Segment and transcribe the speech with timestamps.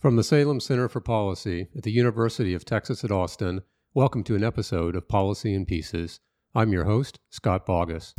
[0.00, 3.60] From the Salem Center for Policy at the University of Texas at Austin,
[3.92, 6.20] welcome to an episode of Policy in Pieces.
[6.54, 8.14] I'm your host, Scott Bauguess.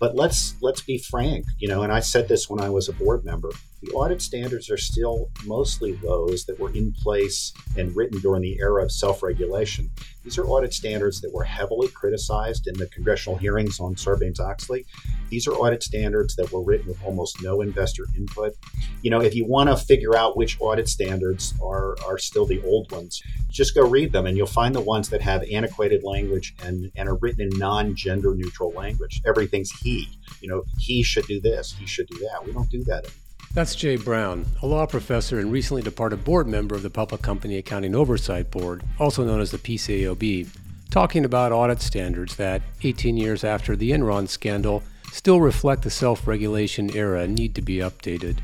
[0.00, 2.92] But let's let's be frank, you know, and I said this when I was a
[2.92, 3.50] board member.
[3.82, 8.58] The audit standards are still mostly those that were in place and written during the
[8.60, 9.90] era of self-regulation.
[10.22, 14.86] These are audit standards that were heavily criticized in the congressional hearings on Sarbanes-Oxley.
[15.30, 18.54] These are audit standards that were written with almost no investor input.
[19.02, 22.62] You know, if you want to figure out which audit standards are are still the
[22.62, 23.20] old ones,
[23.50, 27.08] just go read them and you'll find the ones that have antiquated language and, and
[27.08, 29.20] are written in non-gender neutral language.
[29.26, 30.08] Everything's he.
[30.40, 32.46] You know, he should do this, he should do that.
[32.46, 33.21] We don't do that anymore.
[33.54, 37.58] That's Jay Brown, a law professor and recently departed board member of the Public Company
[37.58, 40.48] Accounting Oversight Board, also known as the PCAOB,
[40.90, 46.26] talking about audit standards that, 18 years after the Enron scandal, still reflect the self
[46.26, 48.38] regulation era and need to be updated.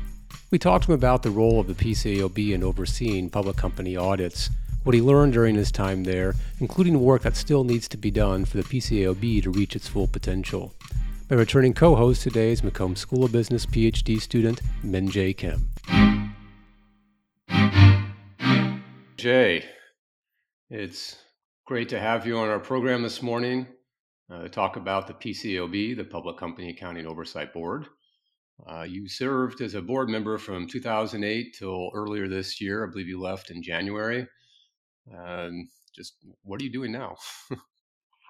[0.51, 4.51] We talked to him about the role of the PCAOB in overseeing public company audits,
[4.83, 8.45] what he learned during his time there, including work that still needs to be done
[8.45, 10.75] for the PCAOB to reach its full potential.
[11.31, 15.69] My returning co host today is McCombs School of Business PhD student Min Jae Kim.
[19.15, 19.63] Jay,
[20.71, 21.17] it's
[21.67, 23.67] great to have you on our program this morning
[24.33, 27.85] uh, to talk about the PCAOB, the Public Company Accounting Oversight Board.
[28.67, 32.83] Uh, you served as a board member from 2008 till earlier this year.
[32.83, 34.27] I believe you left in January.
[35.15, 37.17] Um, just what are you doing now?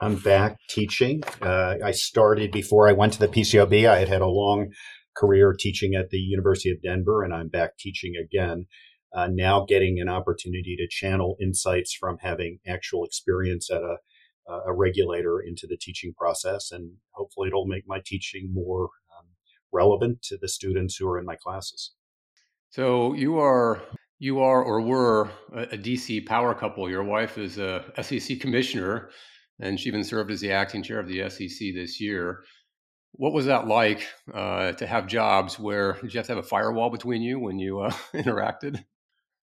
[0.02, 1.24] I'm back teaching.
[1.42, 3.90] Uh, I started before I went to the PCAOB.
[3.90, 4.72] I had had a long
[5.16, 8.68] career teaching at the University of Denver, and I'm back teaching again.
[9.14, 13.98] Uh, now getting an opportunity to channel insights from having actual experience at a,
[14.68, 19.26] a regulator into the teaching process, and hopefully it'll make my teaching more um,
[19.74, 21.92] relevant to the students who are in my classes.
[22.70, 23.82] So you are
[24.20, 26.90] you are or were a DC power couple.
[26.90, 29.10] Your wife is a SEC commissioner
[29.60, 32.44] and she even served as the acting chair of the SEC this year.
[33.14, 36.48] What was that like uh, to have jobs where did you have to have a
[36.48, 38.84] firewall between you when you uh, interacted?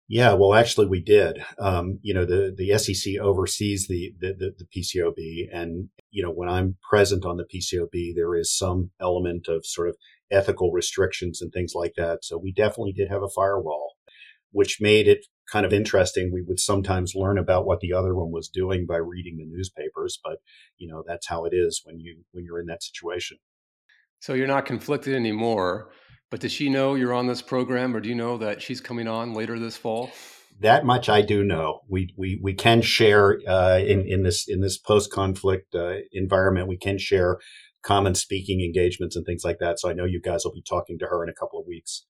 [0.08, 1.42] Yeah, well, actually, we did.
[1.58, 6.30] Um, you know, the the SEC oversees the, the, the the PCAOB, and you know,
[6.30, 9.96] when I'm present on the PCAOB, there is some element of sort of
[10.30, 12.24] ethical restrictions and things like that.
[12.24, 13.94] So we definitely did have a firewall,
[14.52, 16.30] which made it kind of interesting.
[16.32, 20.18] We would sometimes learn about what the other one was doing by reading the newspapers,
[20.22, 20.38] but
[20.78, 23.38] you know that's how it is when you when you're in that situation.
[24.20, 25.90] So you're not conflicted anymore.
[26.30, 29.06] But does she know you're on this program, or do you know that she's coming
[29.06, 30.10] on later this fall?
[30.60, 31.80] That much I do know.
[31.88, 36.68] We we we can share uh, in in this in this post conflict uh, environment.
[36.68, 37.38] We can share
[37.82, 39.78] common speaking engagements and things like that.
[39.78, 42.06] So I know you guys will be talking to her in a couple of weeks.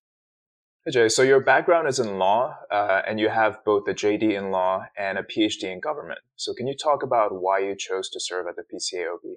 [0.84, 4.37] Hey Jay, so your background is in law, uh, and you have both a JD
[4.37, 6.19] in law and a PhD in government.
[6.34, 9.37] So can you talk about why you chose to serve at the PCAOB?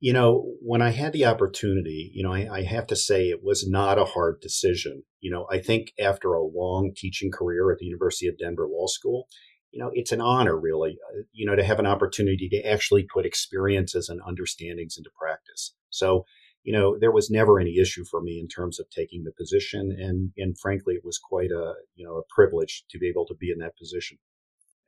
[0.00, 3.40] You know, when I had the opportunity, you know, I, I, have to say it
[3.42, 5.02] was not a hard decision.
[5.20, 8.86] You know, I think after a long teaching career at the University of Denver Law
[8.86, 9.26] School,
[9.70, 13.06] you know, it's an honor really, uh, you know, to have an opportunity to actually
[13.12, 15.74] put experiences and understandings into practice.
[15.90, 16.24] So,
[16.66, 19.96] you know, there was never any issue for me in terms of taking the position.
[19.96, 23.34] And, and frankly, it was quite a, you know, a privilege to be able to
[23.34, 24.18] be in that position.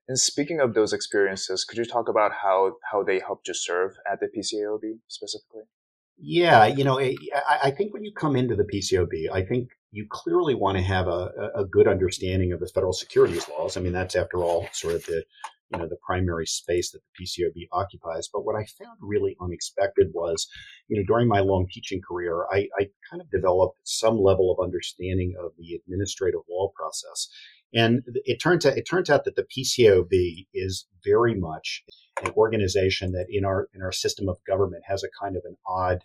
[0.08, 3.92] And speaking of those experiences, could you talk about how, how they helped you serve
[4.10, 5.62] at the PCAOB specifically?
[6.18, 7.12] Yeah, you know, I,
[7.62, 11.08] I think when you come into the PCAOB, I think you clearly want to have
[11.08, 13.76] a, a good understanding of the federal securities laws.
[13.76, 15.24] I mean, that's after all sort of the
[15.70, 18.28] you know the primary space that the PCAOB occupies.
[18.32, 20.48] But what I found really unexpected was,
[20.88, 24.64] you know, during my long teaching career, I, I kind of developed some level of
[24.64, 27.28] understanding of the administrative law process.
[27.74, 31.84] And it turns out it turns out that the PCAOB is very much
[32.24, 35.56] an organization that in our in our system of government has a kind of an
[35.66, 36.02] odd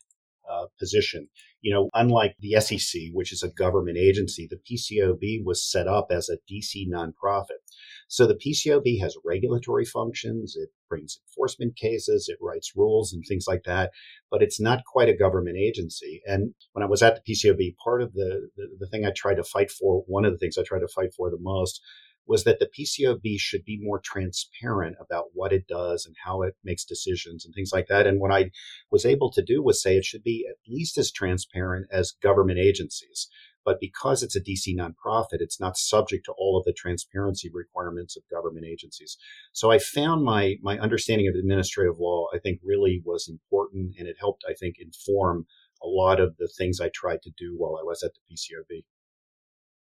[0.50, 1.30] uh, position.
[1.62, 6.08] You know, unlike the SEC, which is a government agency, the PCAOB was set up
[6.12, 7.62] as a DC nonprofit.
[8.08, 13.46] So the PCAOB has regulatory functions, it brings enforcement cases, it writes rules and things
[13.48, 13.92] like that,
[14.30, 16.22] but it's not quite a government agency.
[16.26, 19.36] And when I was at the PCAOB, part of the, the, the thing I tried
[19.36, 21.82] to fight for, one of the things I tried to fight for the most
[22.26, 26.56] was that the PCAOB should be more transparent about what it does and how it
[26.64, 28.08] makes decisions and things like that.
[28.08, 28.52] And what I
[28.92, 32.60] was able to do was say it should be at least as transparent as government
[32.60, 33.28] agencies.
[33.66, 38.18] But because it's a DC nonprofit, it's not subject to all of the transparency requirements
[38.18, 39.18] of government agencies.
[39.54, 44.08] So I found my my understanding of administrative law, I think, really was important, and
[44.08, 45.46] it helped, I think, inform
[45.82, 48.84] a lot of the things I tried to do while I was at the PCAOB.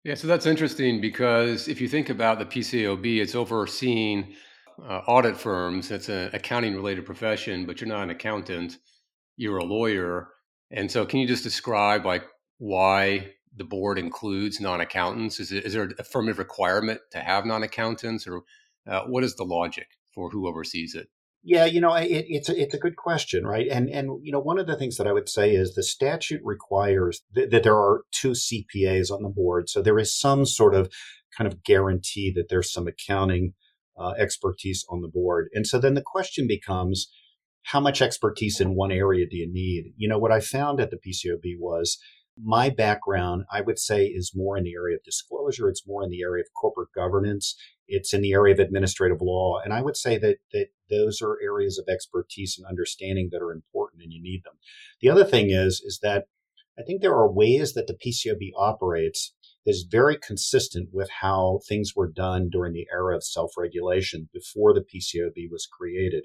[0.04, 4.34] Yeah, so that's interesting because if you think about the PCAOB, it's overseeing
[4.82, 5.92] uh, audit firms.
[5.92, 8.78] It's an accounting related profession, but you're not an accountant,
[9.38, 10.30] you're a lawyer.
[10.72, 12.24] And so, can you just describe like
[12.58, 15.40] why the board includes non-accountants?
[15.40, 18.42] Is, it, is there a affirmative requirement to have non-accountants, or
[18.88, 21.10] uh, what is the logic for who oversees it?
[21.44, 23.68] Yeah, you know, it, it's a, it's a good question, right?
[23.68, 26.42] And and you know, one of the things that I would say is the statute
[26.44, 30.76] requires th- that there are two CPAs on the board, so there is some sort
[30.76, 30.92] of
[31.36, 33.54] kind of guarantee that there's some accounting
[34.00, 35.50] uh, expertise on the board.
[35.54, 37.10] And so then the question becomes,
[37.64, 39.94] how much expertise in one area do you need?
[39.98, 41.98] You know, what I found at the PCAOB was
[42.42, 45.70] my background, I would say, is more in the area of disclosure.
[45.70, 47.56] It's more in the area of corporate governance.
[47.88, 49.60] It's in the area of administrative law.
[49.64, 53.52] And I would say that, that those are areas of expertise and understanding that are
[53.52, 54.54] important and you need them.
[55.02, 56.26] The other thing is, is that
[56.78, 59.34] I think there are ways that the PCAOB operates
[59.66, 64.74] that is very consistent with how things were done during the era of self-regulation before
[64.74, 66.24] the PCAOB was created.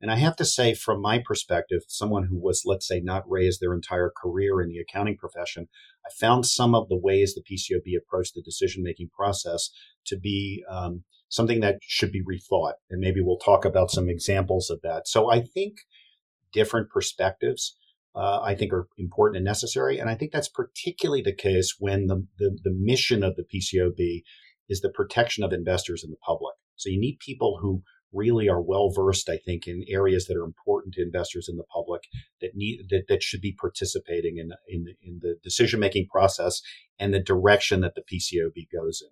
[0.00, 3.60] And I have to say, from my perspective, someone who was, let's say, not raised
[3.60, 5.68] their entire career in the accounting profession,
[6.04, 9.70] I found some of the ways the PCAOB approached the decision making process
[10.06, 12.74] to be um, something that should be rethought.
[12.90, 15.08] And maybe we'll talk about some examples of that.
[15.08, 15.78] So I think
[16.52, 17.76] different perspectives.
[18.14, 19.98] Uh, I think are important and necessary.
[19.98, 24.22] And I think that's particularly the case when the, the, the mission of the PCAOB
[24.70, 26.54] is the protection of investors and the public.
[26.76, 27.82] So you need people who
[28.12, 31.64] really are well versed, I think, in areas that are important to investors in the
[31.64, 32.02] public
[32.40, 36.62] that need that, that should be participating in in in the decision making process
[36.98, 39.10] and the direction that the PCAOB goes in.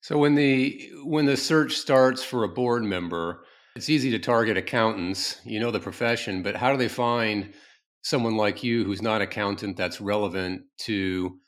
[0.00, 3.44] So when the when the search starts for a board member,
[3.76, 5.40] it's easy to target accountants.
[5.44, 7.52] You know the profession, but how do they find
[8.02, 11.38] someone like you who's not accountant that's relevant to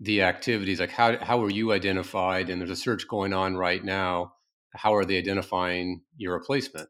[0.00, 0.80] the activities?
[0.80, 2.48] Like how how are you identified?
[2.48, 4.32] And there's a search going on right now
[4.76, 6.88] how are they identifying your replacement?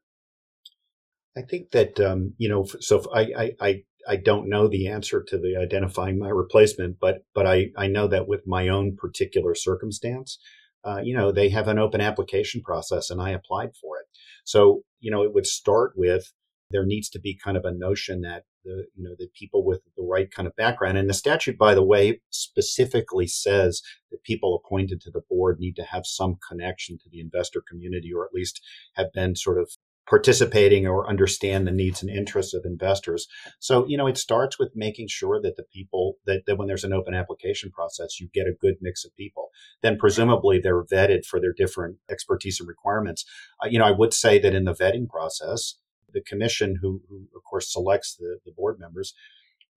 [1.36, 5.38] I think that um, you know, so I, I I don't know the answer to
[5.38, 10.38] the identifying my replacement, but but I I know that with my own particular circumstance,
[10.86, 14.06] uh, you know, they have an open application process, and I applied for it.
[14.44, 16.32] So you know, it would start with
[16.70, 19.80] there needs to be kind of a notion that the you know the people with
[19.96, 20.98] the right kind of background.
[20.98, 25.76] And the statute, by the way, specifically says that people appointed to the board need
[25.76, 28.60] to have some connection to the investor community, or at least
[28.94, 29.70] have been sort of
[30.08, 33.26] participating or understand the needs and interests of investors.
[33.58, 36.84] So, you know, it starts with making sure that the people that, that when there's
[36.84, 39.50] an open application process, you get a good mix of people.
[39.82, 43.24] Then presumably they're vetted for their different expertise and requirements.
[43.62, 45.74] Uh, you know, I would say that in the vetting process,
[46.12, 49.12] the commission, who, who of course selects the, the board members,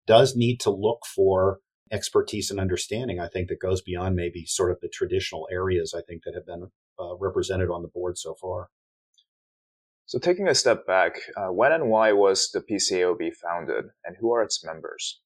[0.06, 1.60] does need to look for
[1.90, 6.02] expertise and understanding, I think, that goes beyond maybe sort of the traditional areas I
[6.02, 8.68] think that have been uh, represented on the board so far.
[10.08, 14.32] So, taking a step back, uh, when and why was the PCAOB founded, and who
[14.32, 15.20] are its members?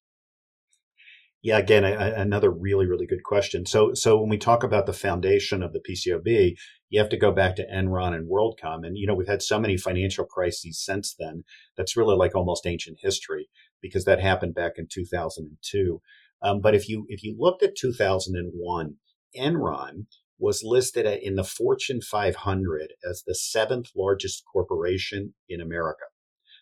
[1.41, 3.65] Yeah, again, a, another really, really good question.
[3.65, 6.57] So, so when we talk about the foundation of the PCAOB,
[6.89, 9.57] you have to go back to Enron and WorldCom, and you know we've had so
[9.57, 11.45] many financial crises since then.
[11.77, 13.47] That's really like almost ancient history
[13.81, 16.01] because that happened back in 2002.
[16.41, 18.95] Um, but if you if you looked at 2001,
[19.39, 26.05] Enron was listed in the Fortune 500 as the seventh largest corporation in America.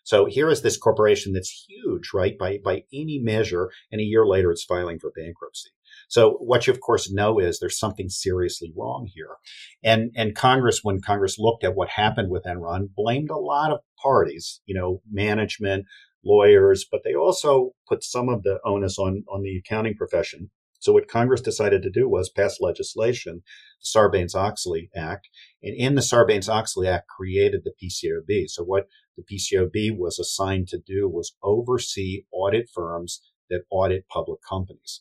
[0.04, 4.26] So here is this corporation that's huge, right, by, by any measure, and a year
[4.26, 5.70] later it's filing for bankruptcy.
[6.08, 9.36] So what you of course know is there's something seriously wrong here.
[9.82, 13.80] And and Congress, when Congress looked at what happened with Enron, blamed a lot of
[14.02, 15.86] parties, you know, management,
[16.24, 20.50] lawyers, but they also put some of the onus on on the accounting profession.
[20.82, 23.42] So what Congress decided to do was pass legislation,
[23.80, 25.28] the Sarbanes-Oxley Act,
[25.62, 28.48] and in the Sarbanes-Oxley Act created the PCAOB.
[28.48, 34.40] So what the PCAOB was assigned to do was oversee audit firms that audit public
[34.46, 35.00] companies.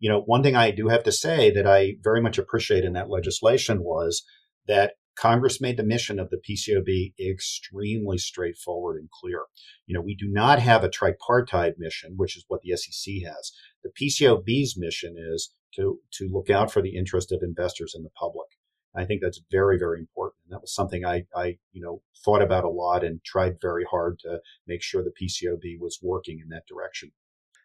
[0.00, 2.94] You know, one thing I do have to say that I very much appreciate in
[2.94, 4.24] that legislation was
[4.66, 9.44] that Congress made the mission of the PCAOB extremely straightforward and clear.
[9.86, 13.52] You know, we do not have a tripartite mission, which is what the SEC has.
[13.82, 18.10] The PCAOB's mission is to, to look out for the interest of investors and the
[18.10, 18.48] public.
[18.94, 20.40] I think that's very, very important.
[20.44, 23.84] And that was something I, I, you know, thought about a lot and tried very
[23.90, 27.12] hard to make sure the PCAOB was working in that direction.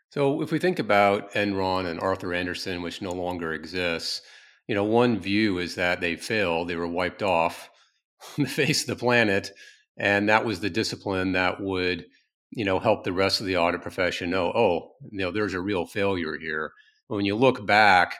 [0.09, 4.21] So if we think about Enron and Arthur Andersen, which no longer exists,
[4.67, 7.69] you know, one view is that they failed, they were wiped off
[8.37, 9.51] the face of the planet,
[9.97, 12.05] and that was the discipline that would
[12.51, 15.59] you know, help the rest of the audit profession know, oh, you know, there's a
[15.59, 16.71] real failure here.
[17.09, 18.15] But When you look back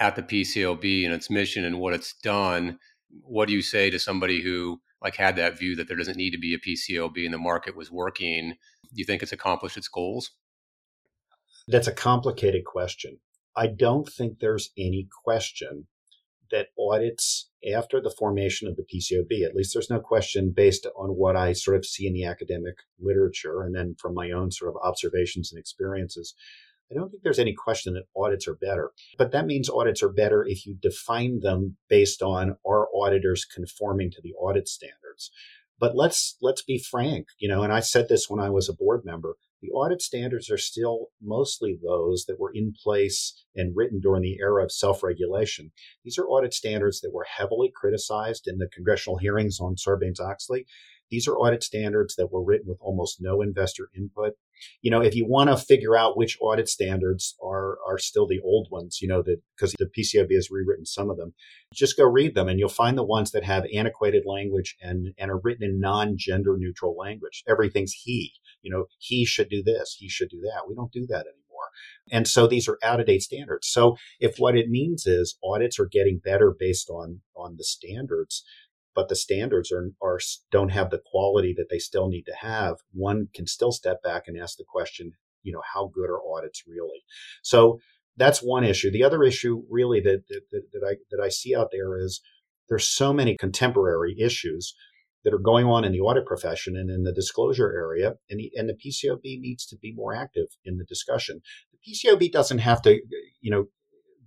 [0.00, 2.78] at the PCAOB and its mission and what it's done,
[3.22, 6.30] what do you say to somebody who like had that view that there doesn't need
[6.30, 8.50] to be a PCAOB and the market was working?
[8.50, 10.30] Do you think it's accomplished its goals?
[11.66, 13.18] That's a complicated question.
[13.58, 15.88] I don't think there's any question
[16.52, 21.08] that audits after the formation of the PCAOB, at least there's no question based on
[21.08, 24.70] what I sort of see in the academic literature and then from my own sort
[24.70, 26.34] of observations and experiences.
[26.88, 30.12] I don't think there's any question that audits are better, but that means audits are
[30.12, 35.32] better if you define them based on our auditors conforming to the audit standards.
[35.80, 38.72] But let's let's be frank, you know, and I said this when I was a
[38.72, 44.00] board member the audit standards are still mostly those that were in place and written
[44.00, 45.72] during the era of self regulation.
[46.04, 50.66] These are audit standards that were heavily criticized in the congressional hearings on Sarbanes Oxley.
[51.10, 54.34] These are audit standards that were written with almost no investor input.
[54.82, 58.40] You know, if you want to figure out which audit standards are are still the
[58.44, 61.34] old ones, you know, that because the PCAOB has rewritten some of them,
[61.72, 65.30] just go read them and you'll find the ones that have antiquated language and and
[65.30, 67.44] are written in non-gender neutral language.
[67.48, 68.32] Everything's he.
[68.62, 70.68] You know, he should do this, he should do that.
[70.68, 71.48] We don't do that anymore.
[72.10, 73.68] And so these are out of date standards.
[73.68, 78.44] So if what it means is audits are getting better based on on the standards,
[78.98, 80.18] but the standards are, are
[80.50, 84.24] don't have the quality that they still need to have, one can still step back
[84.26, 85.12] and ask the question,
[85.44, 87.04] you know, how good are audits really?
[87.40, 87.78] So
[88.16, 88.90] that's one issue.
[88.90, 92.20] The other issue really that, that, that I that I see out there is
[92.68, 94.74] there's so many contemporary issues
[95.22, 98.50] that are going on in the audit profession and in the disclosure area, and the,
[98.56, 101.40] and the PCAOB needs to be more active in the discussion.
[101.70, 103.00] The PCAOB doesn't have to,
[103.40, 103.66] you know,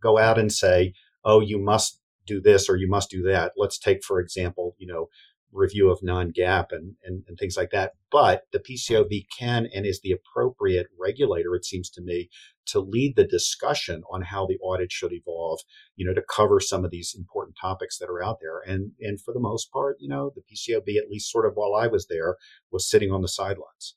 [0.01, 0.93] go out and say,
[1.25, 2.00] "Oh, you must
[2.33, 3.53] do this or you must do that.
[3.57, 5.09] Let's take, for example, you know,
[5.51, 7.91] review of non-GAAP and, and, and, things like that.
[8.09, 12.29] But the PCAOB can and is the appropriate regulator, it seems to me,
[12.67, 15.59] to lead the discussion on how the audit should evolve,
[15.95, 18.59] you know, to cover some of these important topics that are out there.
[18.65, 21.75] And and for the most part, you know, the PCAOB, at least sort of while
[21.75, 22.37] I was there,
[22.71, 23.95] was sitting on the sidelines.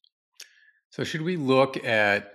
[0.91, 2.35] So should we look at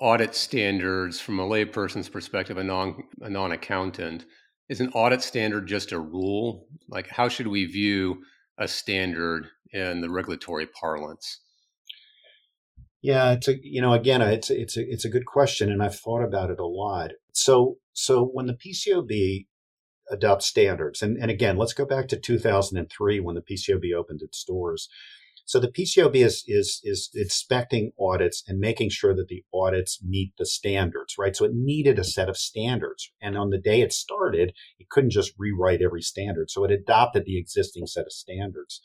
[0.00, 4.24] audit standards from a layperson's perspective, a non a non-accountant?
[4.68, 6.66] Is an audit standard just a rule?
[6.88, 8.22] Like, how should we view
[8.58, 11.40] a standard in the regulatory parlance?
[13.02, 15.82] Yeah, it's a you know again uh, it's it's a it's a good question, and
[15.82, 17.10] I've thought about it a lot.
[17.34, 19.46] So so when the PCAOB
[20.10, 24.42] adopts standards, and and again, let's go back to 2003 when the PCAOB opened its
[24.42, 24.88] doors.
[25.46, 30.32] So the PCAOB is, is, is inspecting audits and making sure that the audits meet
[30.38, 31.36] the standards, right?
[31.36, 33.12] So it needed a set of standards.
[33.20, 36.50] And on the day it started, it couldn't just rewrite every standard.
[36.50, 38.80] So it adopted the existing set of standards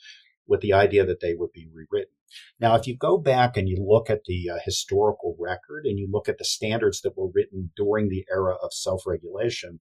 [0.47, 2.13] with the idea that they would be rewritten.
[2.59, 6.09] Now, if you go back and you look at the uh, historical record and you
[6.11, 9.79] look at the standards that were written during the era of self regulation,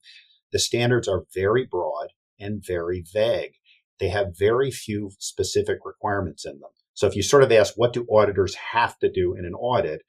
[0.53, 2.09] the standards are very broad
[2.39, 3.55] and very vague
[4.01, 6.71] they have very few specific requirements in them.
[6.95, 10.03] So if you sort of ask what do auditors have to do in an audit,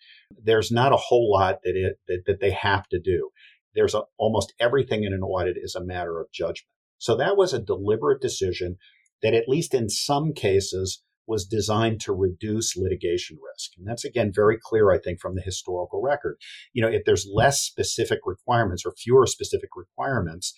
[0.44, 3.30] there's not a whole lot that it that, that they have to do.
[3.76, 6.66] There's a, almost everything in an audit is a matter of judgment.
[6.98, 8.78] So that was a deliberate decision
[9.22, 13.74] that at least in some cases was designed to reduce litigation risk.
[13.78, 16.38] And that's again very clear, I think, from the historical record.
[16.74, 20.56] You know, if there's less specific requirements or fewer specific requirements,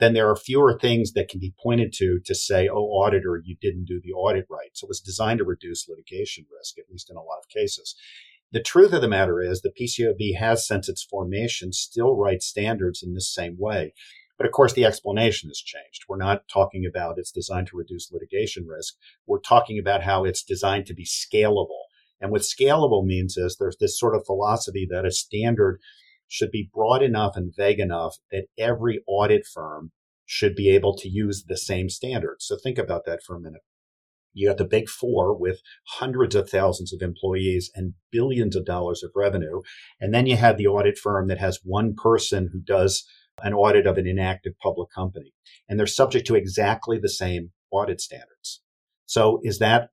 [0.00, 3.56] then there are fewer things that can be pointed to to say, oh, auditor, you
[3.60, 4.70] didn't do the audit right.
[4.72, 7.94] So it was designed to reduce litigation risk, at least in a lot of cases.
[8.52, 13.02] The truth of the matter is the PCAOB has, since its formation, still write standards
[13.02, 13.94] in this same way.
[14.36, 16.06] But of course, the explanation has changed.
[16.08, 18.94] We're not talking about it's designed to reduce litigation risk.
[19.26, 21.84] We're talking about how it's designed to be scalable.
[22.20, 25.78] And what scalable means is there's this sort of philosophy that a standard
[26.30, 29.90] should be broad enough and vague enough that every audit firm
[30.24, 32.46] should be able to use the same standards.
[32.46, 33.62] So think about that for a minute.
[34.32, 35.60] You got the big four with
[35.98, 39.62] hundreds of thousands of employees and billions of dollars of revenue.
[40.00, 43.04] And then you have the audit firm that has one person who does
[43.42, 45.32] an audit of an inactive public company.
[45.68, 48.62] And they're subject to exactly the same audit standards.
[49.06, 49.88] So is that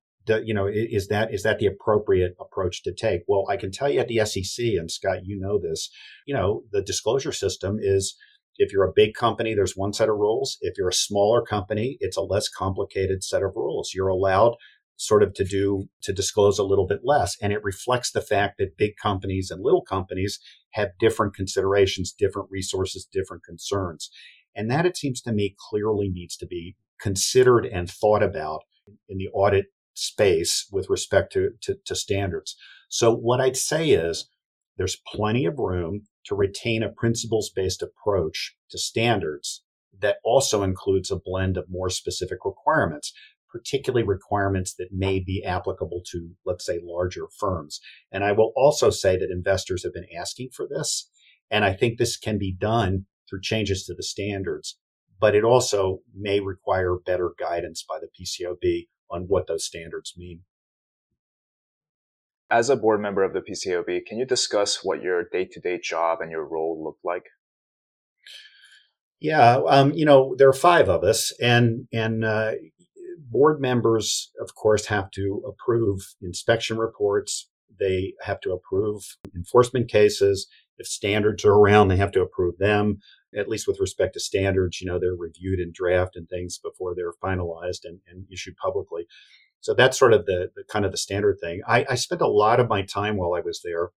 [0.45, 3.21] you know, is that is that the appropriate approach to take?
[3.27, 5.89] Well, I can tell you at the SEC, and Scott, you know this.
[6.25, 8.15] You know, the disclosure system is
[8.57, 10.57] if you're a big company, there's one set of rules.
[10.61, 13.91] If you're a smaller company, it's a less complicated set of rules.
[13.93, 14.55] You're allowed
[14.97, 18.57] sort of to do to disclose a little bit less and it reflects the fact
[18.57, 20.39] that big companies and little companies
[20.71, 24.09] have different considerations different resources different concerns
[24.55, 28.61] and that it seems to me clearly needs to be considered and thought about
[29.07, 32.55] in the audit space with respect to, to, to standards.
[32.89, 34.29] So what I'd say is
[34.77, 39.63] there's plenty of room to retain a principles based approach to standards
[39.99, 43.11] that also includes a blend of more specific requirements,
[43.49, 47.79] particularly requirements that may be applicable to, let's say, larger firms.
[48.11, 51.09] And I will also say that investors have been asking for this.
[51.49, 54.77] And I think this can be done through changes to the standards,
[55.19, 60.41] but it also may require better guidance by the PCAOB on what those standards mean.
[62.49, 65.79] As a board member of the PCAOB, can you discuss what your day to day
[65.81, 67.25] job and your role look like?
[69.19, 72.51] Yeah, um, you know, there are five of us, and and uh,
[73.17, 77.49] board members, of course, have to approve inspection reports.
[77.79, 79.03] They have to approve
[79.35, 80.47] enforcement cases.
[80.77, 82.99] If standards are around, they have to approve them.
[83.37, 86.95] At least with respect to standards, you know, they're reviewed and draft and things before
[86.95, 89.07] they're finalized and, and issued publicly.
[89.59, 91.61] So that's sort of the, the kind of the standard thing.
[91.67, 93.89] I, I spent a lot of my time while I was there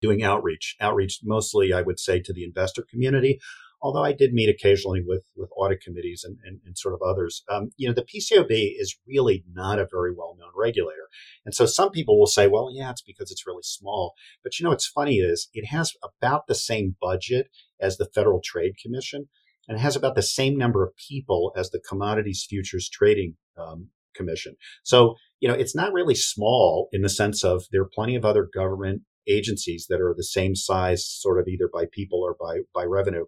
[0.00, 3.40] doing outreach, outreach mostly, I would say, to the investor community.
[3.84, 7.44] Although I did meet occasionally with with audit committees and, and, and sort of others,
[7.50, 11.08] um, you know, the PCAOB is really not a very well known regulator,
[11.44, 14.14] and so some people will say, well, yeah, it's because it's really small.
[14.42, 18.40] But you know, what's funny is it has about the same budget as the Federal
[18.42, 19.28] Trade Commission,
[19.68, 23.90] and it has about the same number of people as the Commodities Futures Trading um,
[24.14, 24.56] Commission.
[24.82, 28.24] So, you know, it's not really small in the sense of there are plenty of
[28.24, 32.60] other government agencies that are the same size, sort of either by people or by,
[32.74, 33.24] by revenue.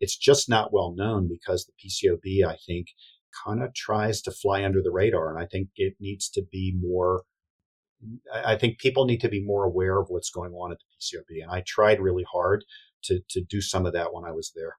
[0.00, 2.88] It's just not well known because the PCAOB, I think,
[3.44, 5.30] kind of tries to fly under the radar.
[5.30, 7.22] And I think it needs to be more,
[8.32, 11.42] I think people need to be more aware of what's going on at the PCAOB.
[11.42, 12.64] And I tried really hard
[13.04, 14.76] to, to do some of that when I was there.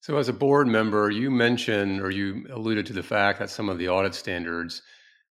[0.00, 3.68] So, as a board member, you mentioned or you alluded to the fact that some
[3.68, 4.82] of the audit standards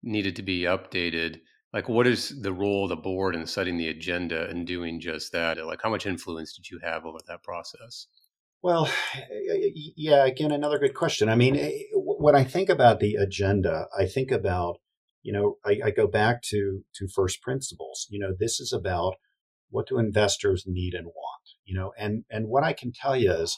[0.03, 1.39] needed to be updated.
[1.73, 5.31] Like, what is the role of the board in setting the agenda and doing just
[5.31, 5.63] that?
[5.65, 8.07] Like, how much influence did you have over that process?
[8.61, 8.89] Well,
[9.95, 11.29] yeah, again, another good question.
[11.29, 14.77] I mean, eh, when I think about the agenda, I think about,
[15.23, 18.07] you know, I, I go back to, to first principles.
[18.09, 19.15] You know, this is about
[19.69, 23.31] what do investors need and want, you know, and, and what I can tell you
[23.31, 23.57] is,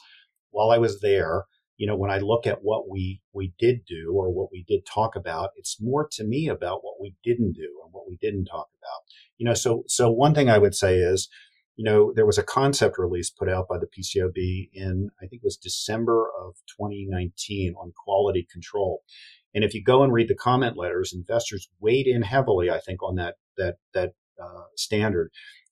[0.50, 1.44] while I was there,
[1.76, 4.84] you know, when I look at what we we did do or what we did
[4.84, 8.46] talk about, it's more to me about what we didn't do and what we didn't
[8.46, 9.02] talk about.
[9.38, 11.28] You know, so so one thing I would say is,
[11.80, 15.40] you know, there was a concept release put out by the PCAOB in I think
[15.42, 19.00] it was December of 2019 on quality control.
[19.54, 23.02] And if you go and read the comment letters, investors weighed in heavily, I think,
[23.02, 25.30] on that that that uh, standard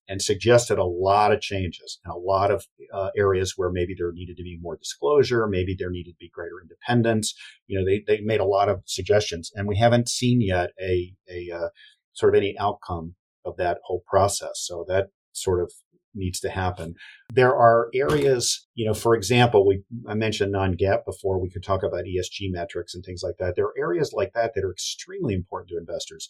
[0.08, 4.10] and suggested a lot of changes and a lot of uh, areas where maybe there
[4.10, 7.34] needed to be more disclosure, maybe there needed to be greater independence.
[7.66, 11.12] You know, they, they made a lot of suggestions, and we haven't seen yet a,
[11.30, 11.68] a uh,
[12.14, 14.52] sort of any outcome of that whole process.
[14.54, 15.72] So that sort of
[16.14, 16.94] needs to happen.
[17.32, 21.40] There are areas, you know, for example, we I mentioned non-GAAP before.
[21.40, 23.56] We could talk about ESG metrics and things like that.
[23.56, 26.28] There are areas like that that are extremely important to investors.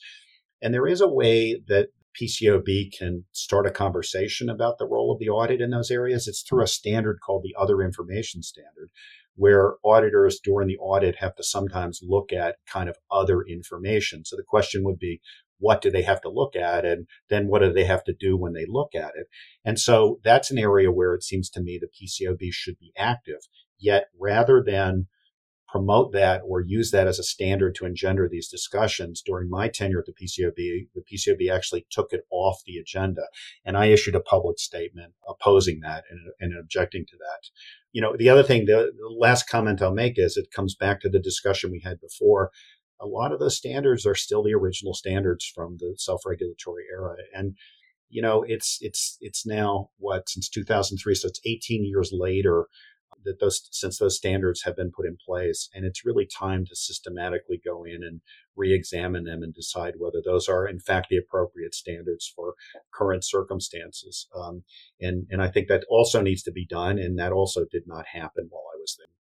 [0.61, 1.89] And there is a way that
[2.21, 6.27] PCAOB can start a conversation about the role of the audit in those areas.
[6.27, 8.91] It's through a standard called the Other Information Standard,
[9.37, 14.25] where auditors during the audit have to sometimes look at kind of other information.
[14.25, 15.21] So the question would be,
[15.59, 16.85] what do they have to look at?
[16.85, 19.27] And then what do they have to do when they look at it?
[19.65, 23.41] And so that's an area where it seems to me the PCAOB should be active.
[23.79, 25.07] Yet rather than
[25.69, 29.23] promote that or use that as a standard to engender these discussions.
[29.25, 33.23] During my tenure at the PCAOB, the PCAOB actually took it off the agenda.
[33.65, 37.51] And I issued a public statement opposing that and, and objecting to that.
[37.93, 41.01] You know, the other thing, the, the last comment I'll make is it comes back
[41.03, 42.51] to the discussion we had before.
[43.01, 47.17] A lot of those standards are still the original standards from the self-regulatory era.
[47.35, 47.57] And
[48.11, 52.67] you know, it's it's it's now what since 2003, so it's 18 years later
[53.25, 55.69] that those since those standards have been put in place.
[55.75, 58.21] And it's really time to systematically go in and
[58.57, 62.55] re-examine them and decide whether those are in fact the appropriate standards for
[62.93, 64.27] current circumstances.
[64.35, 64.65] Um,
[65.01, 68.07] and and i think that also needs to be done and that also did not
[68.07, 69.18] happen while i was there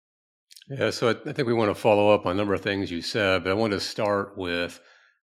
[0.68, 3.02] yeah so i think we want to follow up on a number of things you
[3.02, 4.80] said but i want to start with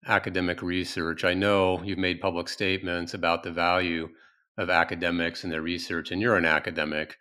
[0.07, 4.09] academic research i know you've made public statements about the value
[4.59, 7.16] of academics and their research and you're an academic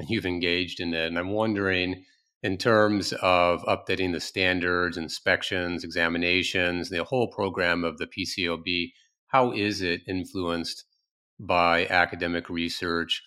[0.00, 1.06] and you've engaged in it.
[1.06, 2.04] And I'm wondering,
[2.42, 8.92] in terms of updating the standards, inspections, examinations, the whole program of the PCAOB,
[9.28, 10.84] how is it influenced
[11.38, 13.22] by academic research?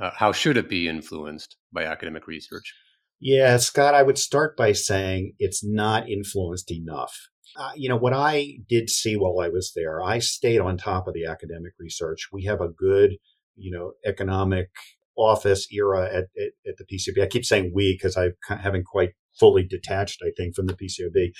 [0.00, 2.74] Uh, how should it be influenced by academic research?
[3.20, 7.14] Yeah, Scott, I would start by saying it's not influenced enough.
[7.58, 11.08] Uh, you know, what I did see while I was there, I stayed on top
[11.08, 12.28] of the academic research.
[12.30, 13.12] We have a good,
[13.56, 14.68] you know, economic
[15.16, 17.22] office era at, at, at the PCB.
[17.22, 21.32] I keep saying we because I haven't quite fully detached, I think, from the PCAOB.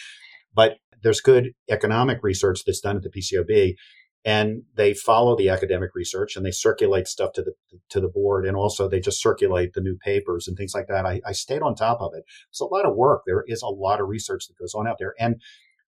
[0.55, 3.75] But there's good economic research that's done at the PCAOB,
[4.27, 7.53] and they follow the academic research and they circulate stuff to the
[7.89, 11.07] to the board, and also they just circulate the new papers and things like that.
[11.07, 12.25] I, I stayed on top of it.
[12.51, 13.23] It's a lot of work.
[13.25, 15.41] There is a lot of research that goes on out there, and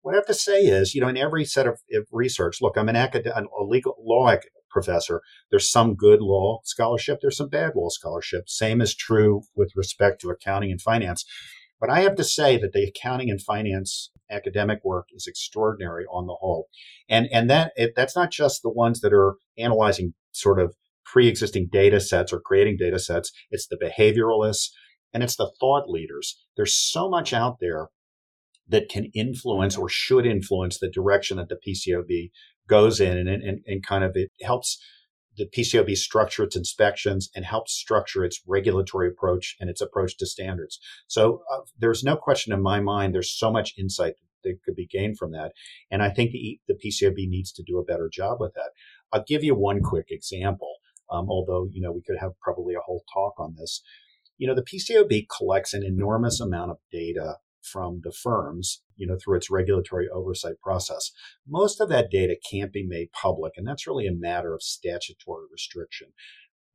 [0.03, 2.77] what I have to say is, you know, in every set of, of research, look,
[2.77, 4.37] I'm an academic, a legal law
[4.69, 5.23] professor.
[5.51, 7.21] There's some good law scholarship.
[7.23, 8.49] There's some bad law scholarship.
[8.49, 11.25] Same is true with respect to accounting and finance.
[11.81, 16.27] But I have to say that the accounting and finance academic work is extraordinary on
[16.27, 16.69] the whole.
[17.09, 21.69] And, and that, it, that's not just the ones that are analyzing sort of pre-existing
[21.71, 23.31] data sets or creating data sets.
[23.51, 24.71] It's the behavioralists
[25.13, 26.43] and it's the thought leaders.
[26.57, 27.89] There's so much out there
[28.69, 32.31] that can influence or should influence the direction that the PCAOB
[32.69, 34.79] goes in and, and, and kind of it helps
[35.37, 40.27] the PCAOB structure its inspections and helps structure its regulatory approach and its approach to
[40.27, 40.79] standards.
[41.07, 44.87] So uh, there's no question in my mind, there's so much insight that could be
[44.87, 45.53] gained from that.
[45.91, 48.71] And I think the, the PCAOB needs to do a better job with that.
[49.13, 50.75] I'll give you one quick example,
[51.11, 53.83] um, although, you know, we could have probably a whole talk on this.
[54.37, 59.17] You know, the PCAOB collects an enormous amount of data from the firms, you know,
[59.17, 61.11] through its regulatory oversight process.
[61.47, 65.47] Most of that data can't be made public, and that's really a matter of statutory
[65.51, 66.09] restriction.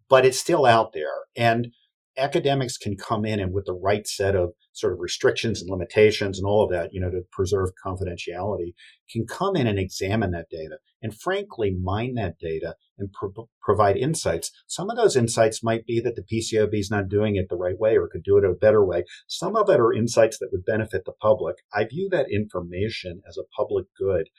[0.10, 1.26] But it's still out there.
[1.36, 1.74] And
[2.20, 6.38] academics can come in and with the right set of sort of restrictions and limitations
[6.38, 8.74] and all of that, you know, to preserve confidentiality,
[9.12, 13.98] can come in and examine that data and frankly mine that data and pro- provide
[13.98, 14.52] insights.
[14.68, 17.78] Some of those insights might be that the PCAOB is not doing it the right
[17.78, 19.04] way or could do it a better way.
[19.28, 21.58] Some of it are insights that would benefit the public.
[21.74, 24.30] I view that information as a public good.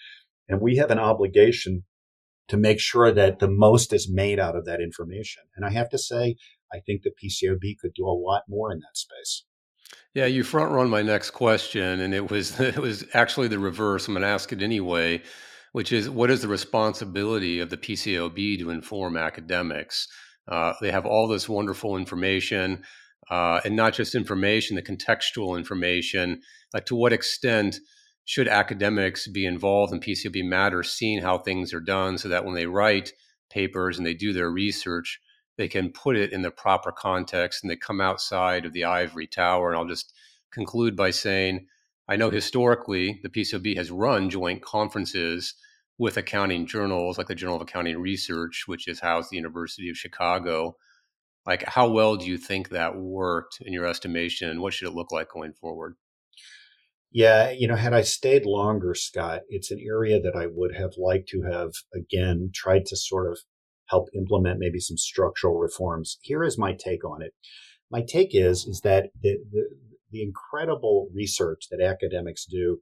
[0.49, 1.85] And we have an obligation
[2.49, 5.45] to make sure that the most is made out of that information.
[5.55, 6.35] And I have to say,
[6.73, 9.45] I think the PCAOB could do a lot more in that space.
[10.15, 14.09] Yeah, you front run my next question, and it was it was actually the reverse.
[14.09, 15.23] I'm going to ask it anyway,
[15.73, 20.09] which is what is the responsibility of the PCAOB to inform academics?
[20.49, 22.83] Uh, they have all this wonderful information,
[23.31, 26.41] uh, and not just information, the contextual information.
[26.75, 27.77] Like, to what extent
[28.25, 32.55] should academics be involved in PCAOB matters, seeing how things are done, so that when
[32.55, 33.13] they write
[33.51, 35.21] papers and they do their research,
[35.61, 39.27] they can put it in the proper context and they come outside of the ivory
[39.27, 39.68] tower.
[39.68, 40.14] And I'll just
[40.51, 41.66] conclude by saying
[42.09, 45.53] I know historically the PCAOB has run joint conferences
[45.99, 49.90] with accounting journals like the Journal of Accounting Research, which is housed at the University
[49.90, 50.77] of Chicago.
[51.44, 54.62] Like, how well do you think that worked in your estimation?
[54.62, 55.96] What should it look like going forward?
[57.12, 60.92] Yeah, you know, had I stayed longer, Scott, it's an area that I would have
[60.96, 63.40] liked to have again tried to sort of
[63.90, 66.18] help implement maybe some structural reforms.
[66.22, 67.33] Here is my take on it.
[67.90, 69.68] My take is is that the, the,
[70.11, 72.79] the incredible research that academics do,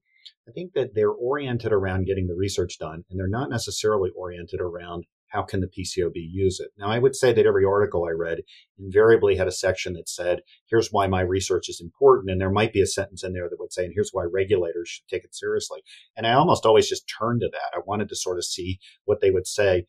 [0.46, 4.60] I think that they're oriented around getting the research done, and they're not necessarily oriented
[4.60, 6.70] around how can the PCAOB use it?
[6.78, 8.38] Now, I would say that every article I read
[8.78, 12.30] invariably had a section that said, here's why my research is important.
[12.30, 14.88] And there might be a sentence in there that would say, and here's why regulators
[14.88, 15.80] should take it seriously.
[16.16, 17.76] And I almost always just turned to that.
[17.76, 19.84] I wanted to sort of see what they would say.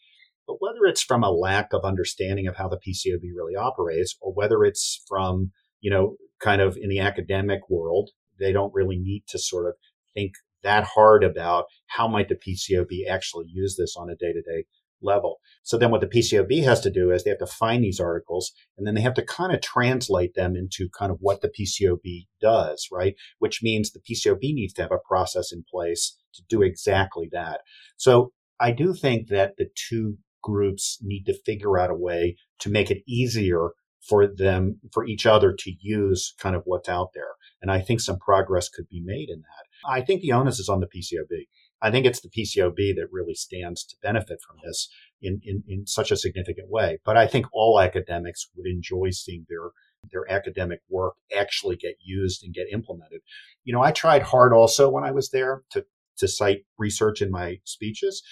[0.50, 4.34] But whether it's from a lack of understanding of how the PCAOB really operates, or
[4.34, 8.10] whether it's from, you know, kind of in the academic world,
[8.40, 9.76] they don't really need to sort of
[10.16, 10.32] think
[10.64, 14.66] that hard about how might the PCAOB actually use this on a day to day
[15.04, 15.38] level.
[15.62, 18.52] So then what the PCAOB has to do is they have to find these articles
[18.76, 22.26] and then they have to kind of translate them into kind of what the PCAOB
[22.42, 23.14] does, right?
[23.38, 27.62] Which means the PCAOB needs to have a process in place to do exactly that.
[27.98, 32.70] So I do think that the two groups need to figure out a way to
[32.70, 33.72] make it easier
[34.02, 37.32] for them, for each other to use kind of what's out there.
[37.62, 39.92] And I think some progress could be made in that.
[39.92, 41.48] I think the onus is on the PCAOB.
[41.82, 44.90] I think it's the PCAOB that really stands to benefit from this
[45.22, 47.00] in, in, in such a significant way.
[47.06, 49.72] But I think all academics would enjoy seeing their
[50.14, 53.20] their academic work actually get used and get implemented.
[53.66, 55.86] You know, I tried hard also when I was there to
[56.20, 58.24] to cite research in my speeches.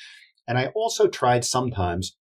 [0.47, 2.15] And I also tried sometimes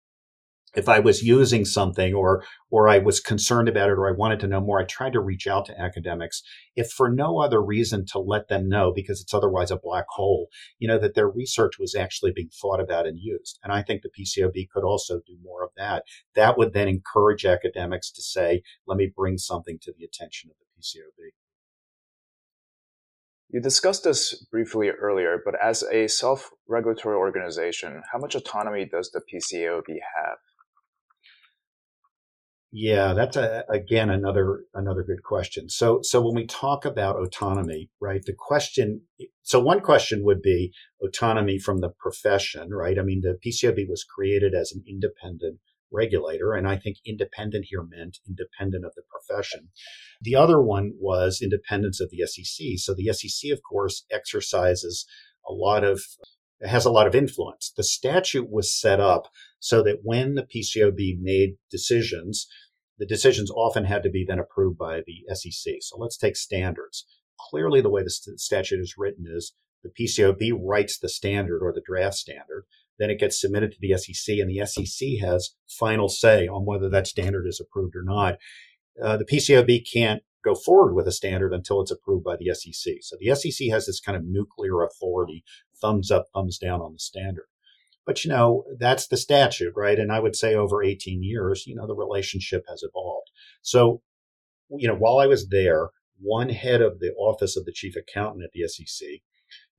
[0.76, 4.42] if I was using something or or I was concerned about it or I wanted
[4.42, 6.44] to know more, I tried to reach out to academics,
[6.76, 10.50] if for no other reason to let them know, because it's otherwise a black hole,
[10.78, 13.60] you know, that their research was actually being thought about and used.
[13.64, 16.04] And I think the PCAOB could also do more of that.
[16.36, 20.58] That would then encourage academics to say, let me bring something to the attention of
[20.60, 21.45] the PCAOB.
[23.50, 29.12] You discussed this briefly earlier, but as a self regulatory organization, how much autonomy does
[29.12, 30.38] the PCAOB have?
[32.78, 35.70] Yeah, that's a, again another another good question.
[35.70, 38.22] So so when we talk about autonomy, right?
[38.22, 39.04] The question
[39.44, 43.00] so one question would be autonomy from the profession, right?
[43.00, 45.60] I mean, the PCAOB was created as an independent
[45.91, 49.69] regulator, and I think independent here meant independent of the profession.
[50.21, 52.78] The other one was independence of the SEC.
[52.78, 55.06] So the SEC, of course, exercises
[55.48, 56.02] a lot of
[56.63, 57.74] has a lot of influence.
[57.76, 59.28] The statute was set up
[59.60, 62.48] so that when the PCAOB made decisions,
[62.98, 65.76] the decisions often had to be then approved by the SEC.
[65.82, 67.06] So let's take standards.
[67.50, 71.74] Clearly, the way the st- statute is written is the PCAOB writes the standard or
[71.74, 72.65] the draft standard.
[72.98, 76.90] Then it gets submitted to the SEC, and the SEC has final say on whether
[76.90, 78.38] that standard is approved or not.
[79.02, 82.96] Uh, the PCAOB can't go forward with a standard until it's approved by the SEC.
[83.02, 85.44] So the SEC has this kind of nuclear authority,
[85.82, 87.48] thumbs up, thumbs down on the standard.
[88.06, 89.98] But, you know, that's the statute, right?
[89.98, 93.32] And I would say over 18 years, you know, the relationship has evolved.
[93.64, 94.02] So,
[94.70, 98.44] you know, while I was there, one head of the office of the chief accountant
[98.44, 99.08] at the SEC,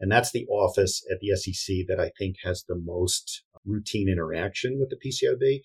[0.00, 4.08] and that's the office at the SEC that I think has the most uh, routine
[4.08, 5.60] interaction with the PCAOB.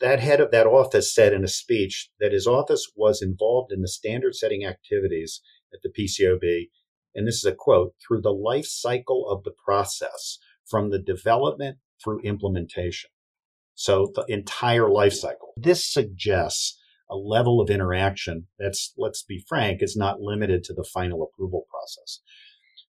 [0.00, 3.82] That head of that office said in a speech that his office was involved in
[3.82, 5.40] the standard setting activities
[5.72, 6.68] at the PCAOB.
[7.14, 11.78] And this is a quote through the life cycle of the process from the development
[12.02, 13.10] through implementation.
[13.74, 15.52] So the entire life cycle.
[15.56, 16.78] This suggests
[17.10, 21.66] a level of interaction that's, let's be frank, is not limited to the final approval
[21.70, 22.20] process.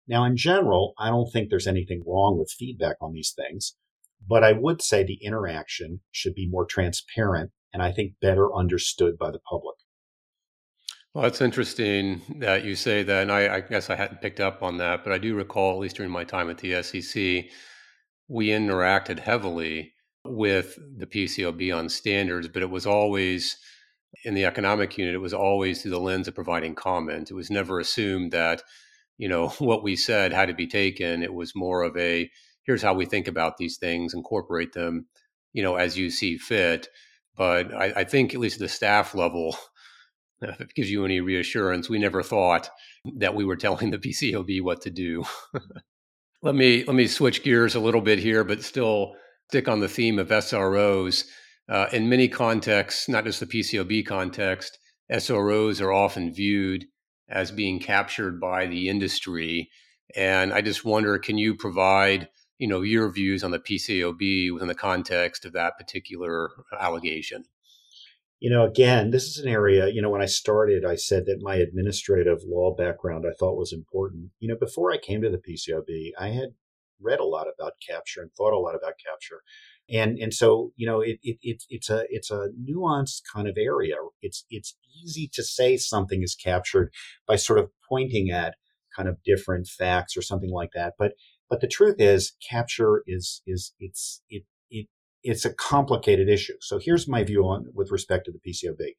[0.08, 3.76] Now, in general, I don't think there's anything wrong with feedback on these things,
[4.26, 9.18] but I would say the interaction should be more transparent and I think better understood
[9.18, 9.76] by the public.
[11.14, 14.62] Well, it's interesting that you say that, and I, I guess I hadn't picked up
[14.62, 17.46] on that, but I do recall, at least during my time at the SEC,
[18.28, 19.94] we interacted heavily
[20.24, 23.58] with the PCAOB on standards, but it was always
[24.24, 27.32] in the economic unit, it was always through the lens of providing comment.
[27.32, 28.62] It was never assumed that,
[29.18, 31.24] you know, what we said had to be taken.
[31.24, 32.30] It was more of a
[32.64, 35.08] here's how we think about these things, incorporate them,
[35.54, 36.90] you know, as you see fit.
[37.36, 39.56] But I, I think at least at the staff level,
[40.42, 42.70] if it gives you any reassurance, we never thought
[43.18, 45.24] that we were telling the PCAOB what to do.
[46.44, 49.16] Let me let me switch gears a little bit here, but still
[49.50, 51.26] stick on the theme of SROs.
[51.70, 54.78] Uh, in many contexts, not just the PCAOB context,
[55.12, 56.86] SROs are often viewed
[57.30, 59.70] as being captured by the industry.
[60.16, 64.68] And I just wonder, can you provide you know your views on the PCAOB within
[64.68, 67.46] the context of that particular allegation?
[68.40, 71.42] you know, again, this is an area, you know, when I started, I said that
[71.42, 74.30] my administrative law background I thought was important.
[74.40, 76.50] You know, before I came to the PCAOB, I had
[77.02, 79.42] read a lot about capture and thought a lot about capture.
[79.90, 83.58] And and so, you know, it, it, it it's a it's a nuanced kind of
[83.58, 83.96] area.
[84.22, 86.92] It's it's easy to say something is captured
[87.26, 88.56] by sort of pointing at
[88.96, 90.94] kind of different facts or something like that.
[91.00, 91.14] But
[91.50, 94.88] but the truth is capture is is it's it it
[95.24, 96.56] it's a complicated issue.
[96.60, 98.96] So here's my view on with respect to the PCAOB.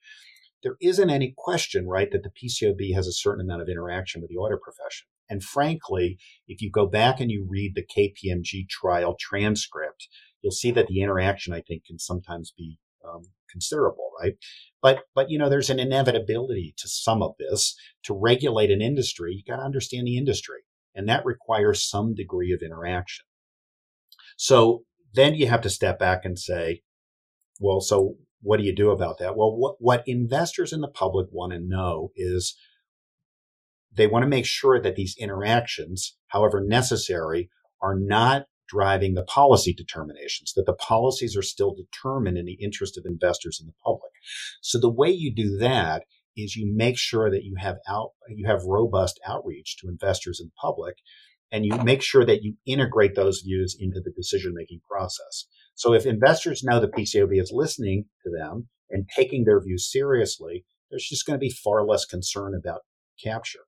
[0.62, 4.30] There isn't any question, right, that the PCAOB has a certain amount of interaction with
[4.30, 5.06] the audit profession.
[5.30, 10.08] And frankly, if you go back and you read the KPMG trial transcript,
[10.42, 14.34] you'll see that the interaction, I think, can sometimes be um, considerable, right?
[14.82, 17.74] But but you know, there's an inevitability to some of this.
[18.04, 20.60] To regulate an industry, you got to understand the industry,
[20.94, 23.24] and that requires some degree of interaction.
[24.36, 26.82] So then you have to step back and say,
[27.60, 29.36] well, so what do you do about that?
[29.36, 32.56] Well, what, what investors in the public want to know is
[33.92, 37.50] they want to make sure that these interactions, however necessary,
[37.82, 42.98] are not driving the policy determinations, that the policies are still determined in the interest
[42.98, 44.12] of investors and the public.
[44.60, 46.04] So the way you do that
[46.36, 50.52] is you make sure that you have out, you have robust outreach to investors and
[50.60, 50.96] public
[51.50, 55.46] and you make sure that you integrate those views into the decision making process.
[55.74, 60.64] So if investors know the PCAOB is listening to them and taking their views seriously,
[60.90, 62.80] there's just going to be far less concern about
[63.22, 63.67] capture.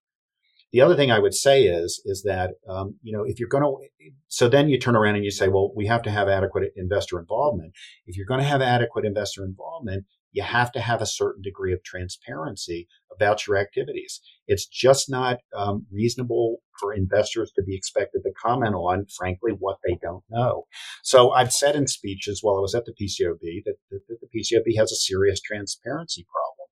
[0.73, 3.65] The other thing I would say is is that um, you know if you're going
[3.65, 6.73] to so then you turn around and you say well we have to have adequate
[6.77, 7.73] investor involvement.
[8.07, 11.73] If you're going to have adequate investor involvement, you have to have a certain degree
[11.73, 14.21] of transparency about your activities.
[14.47, 19.79] It's just not um, reasonable for investors to be expected to comment on, frankly, what
[19.85, 20.67] they don't know.
[21.03, 24.29] So I've said in speeches while I was at the PCAOB that, that, that the
[24.29, 26.69] PCAOB has a serious transparency problem.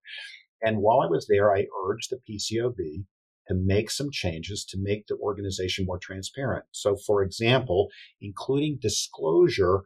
[0.63, 3.05] And while I was there, I urged the PCAOB
[3.49, 6.65] to make some changes to make the organization more transparent.
[6.73, 7.89] So, for example,
[8.21, 9.83] including disclosure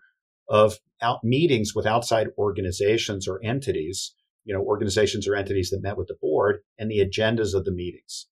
[0.48, 5.96] of out meetings with outside organizations or entities, you know, organizations or entities that met
[5.96, 8.26] with the board and the agendas of the meetings.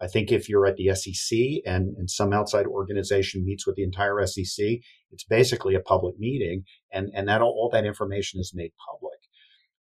[0.00, 3.82] I think if you're at the SEC and, and some outside organization meets with the
[3.82, 4.66] entire SEC,
[5.10, 9.18] it's basically a public meeting and, and that all, all that information is made public.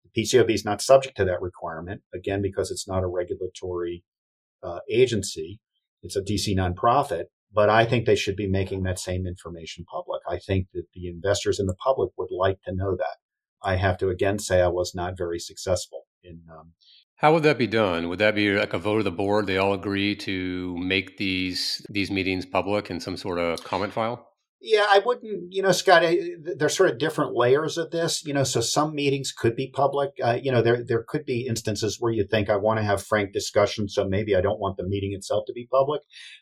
[0.04, 4.04] The PCAOB is not subject to that requirement, again, because it's not a regulatory
[4.64, 5.60] uh, agency.
[6.02, 10.22] It's a DC nonprofit, but I think they should be making that same information public.
[10.28, 13.18] I think that the investors and the public would like to know that.
[13.62, 16.74] I have to again say I was not very successful in um,
[17.24, 18.10] how would that be done?
[18.10, 19.48] Would that be like a vote of the board?
[19.48, 24.33] They all agree to make these these meetings public in some sort of comment file?
[24.66, 26.04] Yeah, I wouldn't, you know, Scott,
[26.58, 30.12] there's sort of different layers of this, you know, so some meetings could be public.
[30.24, 33.04] Uh, you know, there, there could be instances where you think I want to have
[33.04, 33.90] frank discussion.
[33.90, 36.02] So maybe I don't want the meeting itself to be public.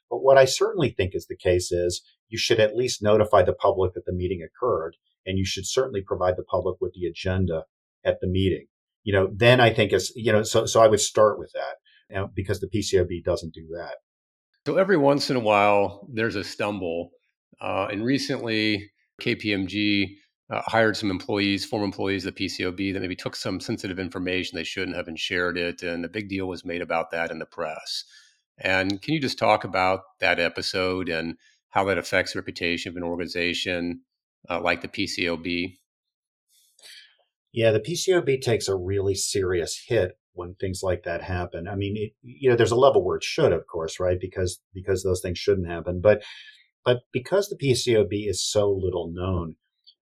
[0.09, 3.53] But what I certainly think is the case is you should at least notify the
[3.53, 4.97] public that the meeting occurred.
[5.25, 7.65] And you should certainly provide the public with the agenda
[8.05, 8.67] at the meeting
[9.03, 11.77] you know, then I think it's, you know, so, so I would start with that
[12.11, 13.95] you know, because the PCAOB doesn't do that.
[14.67, 17.11] So every once in a while, there's a stumble.
[17.59, 20.15] Uh, and recently, KPMG
[20.49, 24.55] uh, hired some employees, former employees of the PCAOB, that maybe took some sensitive information
[24.55, 25.81] they shouldn't have and shared it.
[25.81, 28.03] And a big deal was made about that in the press.
[28.57, 31.37] And can you just talk about that episode and
[31.69, 34.01] how that affects the reputation of an organization
[34.49, 35.77] uh, like the PCAOB?
[37.53, 41.67] Yeah, the PCAOB takes a really serious hit when things like that happen.
[41.67, 44.19] I mean, it, you know, there's a level where it should, of course, right?
[44.19, 45.99] Because because those things shouldn't happen.
[46.01, 46.23] But
[46.83, 49.55] but because the PCAOB is so little known,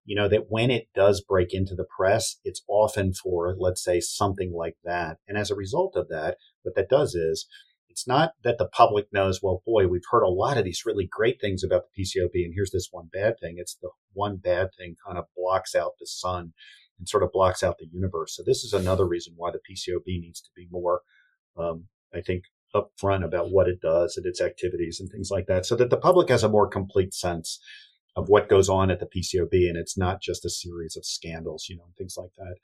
[0.05, 3.99] you know, that when it does break into the press, it's often for, let's say,
[3.99, 5.17] something like that.
[5.27, 7.47] And as a result of that, what that does is
[7.89, 11.07] it's not that the public knows, well, boy, we've heard a lot of these really
[11.09, 13.55] great things about the PCAOB, and here's this one bad thing.
[13.57, 16.53] It's the one bad thing kind of blocks out the sun
[16.97, 18.35] and sort of blocks out the universe.
[18.35, 21.01] So this is another reason why the PCAOB needs to be more,
[21.57, 22.43] um, I think,
[22.75, 25.97] upfront about what it does and its activities and things like that, so that the
[25.97, 27.59] public has a more complete sense
[28.15, 31.67] of what goes on at the PCAOB and it's not just a series of scandals,
[31.69, 32.55] you know, and things like that.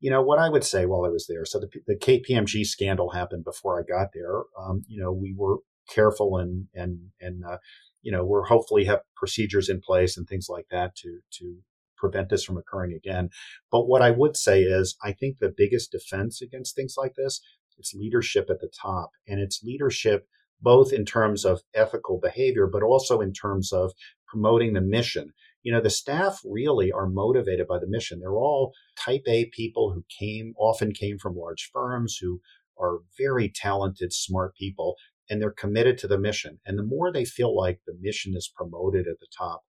[0.00, 1.44] You know what I would say while I was there.
[1.44, 4.42] So the, the KPMG scandal happened before I got there.
[4.58, 5.56] Um, you know, we were
[5.88, 7.58] careful and and and uh,
[8.02, 11.56] you know we're hopefully have procedures in place and things like that to to
[11.96, 13.30] prevent this from occurring again.
[13.70, 17.40] But what I would say is, I think the biggest defense against things like this
[17.78, 20.26] is leadership at the top, and it's leadership
[20.60, 23.92] both in terms of ethical behavior, but also in terms of
[24.26, 25.32] promoting the mission.
[25.62, 28.20] You know, the staff really are motivated by the mission.
[28.20, 32.40] They're all type A people who came, often came from large firms, who
[32.78, 34.96] are very talented, smart people,
[35.28, 36.60] and they're committed to the mission.
[36.64, 39.62] And the more they feel like the mission is promoted at the top,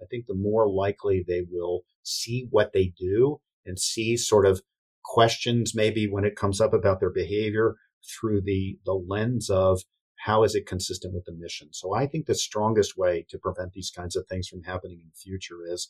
[0.00, 4.62] I think the more likely they will see what they do and see sort of
[5.04, 9.82] questions maybe when it comes up about their behavior through the, the lens of
[10.24, 11.68] how is it consistent with the mission.
[11.72, 15.08] So I think the strongest way to prevent these kinds of things from happening in
[15.08, 15.88] the future is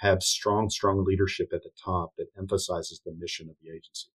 [0.00, 4.10] have strong, strong leadership at the top that emphasizes the mission of the agency.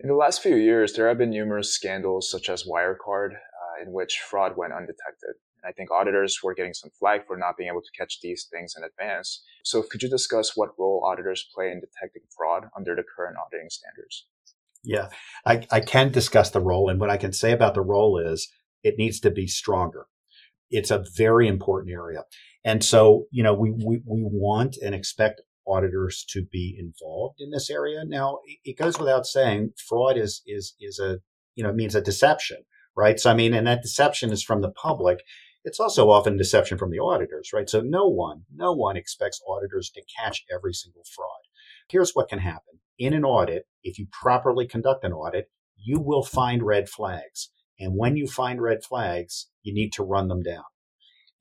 [0.00, 3.92] In the last few years, there have been numerous scandals such as Wirecard, uh, in
[3.92, 5.34] which fraud went undetected.
[5.64, 8.74] I think auditors were getting some flack for not being able to catch these things
[8.76, 9.42] in advance.
[9.64, 13.70] So could you discuss what role auditors play in detecting fraud under the current auditing
[13.70, 14.26] standards?
[14.84, 15.08] Yeah,
[15.44, 16.88] I, I can discuss the role.
[16.88, 18.48] And what I can say about the role is
[18.82, 20.06] it needs to be stronger.
[20.70, 22.24] It's a very important area.
[22.64, 27.50] And so, you know, we, we, we want and expect auditors to be involved in
[27.50, 28.04] this area.
[28.06, 31.18] Now, it goes without saying, fraud is, is, is a,
[31.54, 32.58] you know, means a deception,
[32.96, 33.18] right?
[33.18, 35.18] So, I mean, and that deception is from the public.
[35.68, 37.68] It's also often deception from the auditors, right?
[37.68, 41.42] So no one, no one expects auditors to catch every single fraud.
[41.90, 42.80] Here's what can happen.
[42.98, 47.50] In an audit, if you properly conduct an audit, you will find red flags.
[47.78, 50.64] And when you find red flags, you need to run them down.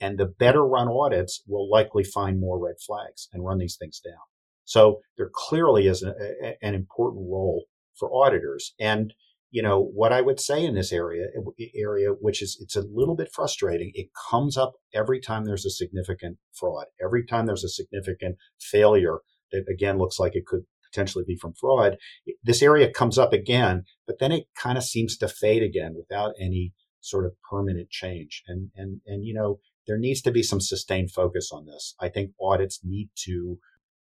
[0.01, 4.01] And the better run audits will likely find more red flags and run these things
[4.01, 4.25] down.
[4.65, 6.13] So there clearly is a,
[6.43, 7.63] a, an important role
[7.95, 8.73] for auditors.
[8.77, 9.13] And
[9.49, 12.75] you know what I would say in this area eh, eh, area, which is it's
[12.75, 13.91] a little bit frustrating.
[13.93, 19.19] It comes up every time there's a significant fraud, every time there's a significant failure
[19.51, 21.97] that again looks like it could potentially be from fraud.
[22.27, 25.95] Eh, this area comes up again, but then it kind of seems to fade again
[25.95, 28.43] without any sort of permanent change.
[28.47, 31.95] And and and you know there needs to be some sustained focus on this.
[31.99, 33.59] I think audits need to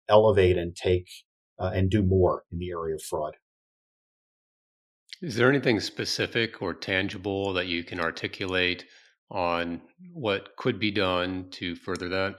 [0.10, 1.08] elevate and take
[1.60, 3.36] uh, and do more in the area of fraud.
[5.22, 8.86] Is there anything specific or tangible that you can articulate
[9.32, 9.82] on
[10.14, 12.36] what could be done to further that?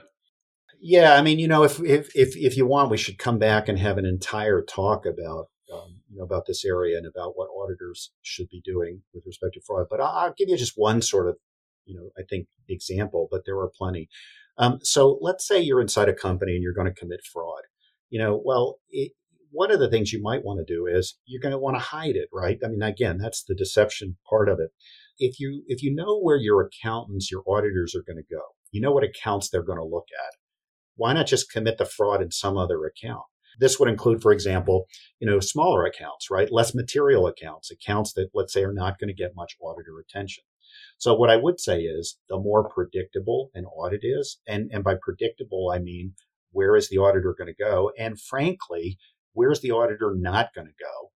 [0.81, 3.67] Yeah, I mean, you know, if if if, if you want, we should come back
[3.67, 7.49] and have an entire talk about um, you know about this area and about what
[7.49, 9.87] auditors should be doing with respect to fraud.
[9.89, 11.37] But I'll, I'll give you just one sort of
[11.85, 14.07] you know I think example, but there are plenty.
[14.57, 17.63] Um, so let's say you're inside a company and you're going to commit fraud.
[18.09, 19.11] You know, well, it,
[19.51, 21.81] one of the things you might want to do is you're going to want to
[21.81, 22.57] hide it, right?
[22.63, 24.71] I mean, again, that's the deception part of it.
[25.17, 28.41] If you if you know where your accountants, your auditors are going to go,
[28.71, 30.33] you know what accounts they're going to look at.
[30.95, 33.23] Why not just commit the fraud in some other account?
[33.59, 34.85] This would include, for example,
[35.19, 36.51] you know, smaller accounts, right?
[36.51, 40.43] Less material accounts, accounts that let's say are not going to get much auditor attention.
[40.97, 44.95] So what I would say is the more predictable an audit is, and, and by
[45.01, 46.13] predictable, I mean,
[46.51, 47.91] where is the auditor going to go?
[47.97, 48.97] And frankly,
[49.33, 51.11] where's the auditor not going to go?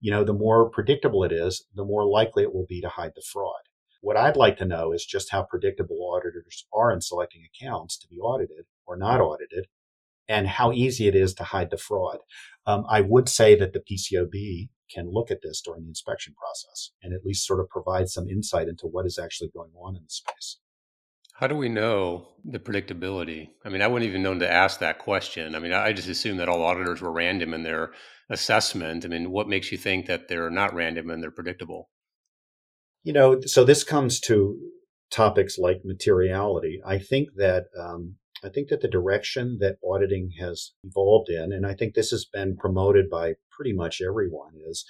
[0.00, 3.12] You know, the more predictable it is, the more likely it will be to hide
[3.14, 3.60] the fraud.
[4.00, 8.08] What I'd like to know is just how predictable auditors are in selecting accounts to
[8.08, 9.66] be audited or not audited,
[10.28, 12.18] and how easy it is to hide the fraud.
[12.66, 16.90] Um, I would say that the PCAOB can look at this during the inspection process
[17.02, 20.02] and at least sort of provide some insight into what is actually going on in
[20.02, 20.58] the space.
[21.42, 23.48] How do we know the predictability?
[23.64, 25.56] I mean, I wouldn't even know to ask that question.
[25.56, 27.90] I mean, I just assumed that all auditors were random in their
[28.30, 29.04] assessment.
[29.04, 31.90] I mean, what makes you think that they're not random and they're predictable?
[33.02, 34.56] You know, so this comes to
[35.10, 36.80] topics like materiality.
[36.86, 41.66] I think that um, I think that the direction that auditing has evolved in, and
[41.66, 44.84] I think this has been promoted by pretty much everyone, is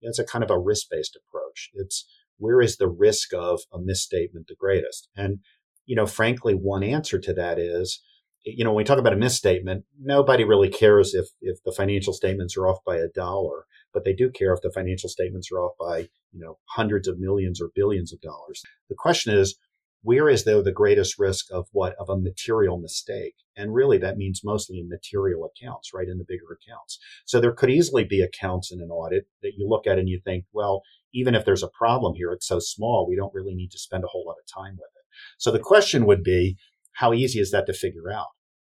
[0.00, 1.70] it's a kind of a risk based approach.
[1.74, 5.08] It's where is the risk of a misstatement the greatest?
[5.16, 5.40] And
[5.88, 8.00] you know, frankly, one answer to that is,
[8.44, 12.12] you know, when we talk about a misstatement, nobody really cares if if the financial
[12.12, 15.60] statements are off by a dollar, but they do care if the financial statements are
[15.60, 18.62] off by, you know, hundreds of millions or billions of dollars.
[18.90, 19.58] The question is,
[20.02, 21.94] where is there the greatest risk of what?
[21.98, 23.36] Of a material mistake?
[23.56, 26.98] And really that means mostly in material accounts right in the bigger accounts.
[27.24, 30.20] So there could easily be accounts in an audit that you look at and you
[30.22, 30.82] think well
[31.14, 34.04] even if there's a problem here it's so small we don't really need to spend
[34.04, 34.98] a whole lot of time with it
[35.38, 36.56] so the question would be,
[36.94, 38.28] how easy is that to figure out?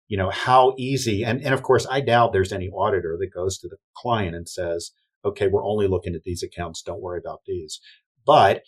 [0.09, 3.59] You know, how easy, and, and of course, I doubt there's any auditor that goes
[3.59, 4.93] to the client and says,
[5.25, 6.83] okay, we're only looking at these accounts.
[6.83, 7.81] Don't worry about these.
[8.27, 8.63] But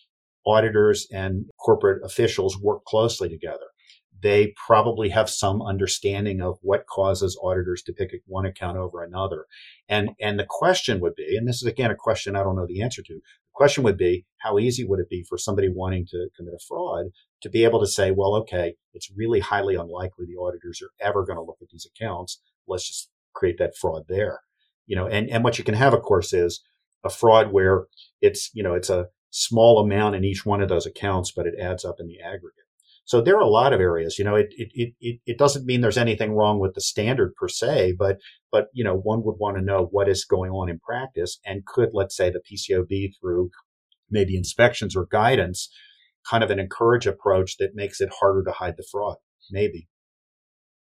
[0.46, 3.66] auditors and corporate officials work closely together.
[4.22, 9.46] They probably have some understanding of what causes auditors to pick one account over another.
[9.88, 12.66] And, and the question would be, and this is again a question I don't know
[12.66, 13.20] the answer to.
[13.60, 17.08] Question would be, how easy would it be for somebody wanting to commit a fraud
[17.42, 21.26] to be able to say, well, okay, it's really highly unlikely the auditors are ever
[21.26, 22.40] going to look at these accounts.
[22.66, 24.40] Let's just create that fraud there.
[24.86, 26.62] You know, and, and what you can have, of course, is
[27.04, 27.84] a fraud where
[28.22, 31.60] it's, you know, it's a small amount in each one of those accounts, but it
[31.60, 32.64] adds up in the aggregate.
[33.10, 35.80] So there are a lot of areas, you know, it, it, it, it doesn't mean
[35.80, 38.18] there's anything wrong with the standard per se, but,
[38.52, 41.66] but, you know, one would want to know what is going on in practice and
[41.66, 43.50] could, let's say the PCAOB through
[44.12, 45.68] maybe inspections or guidance
[46.30, 49.16] kind of an encourage approach that makes it harder to hide the fraud.
[49.50, 49.88] Maybe.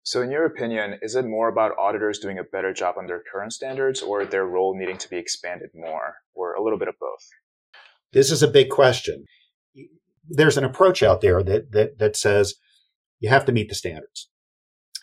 [0.04, 3.24] So, in your opinion, is it more about auditors doing a better job on their
[3.32, 6.96] current standards or their role needing to be expanded more, or a little bit of
[7.00, 7.26] both?
[8.12, 9.24] This is a big question.
[10.30, 12.56] There's an approach out there that, that, that says
[13.20, 14.30] you have to meet the standards.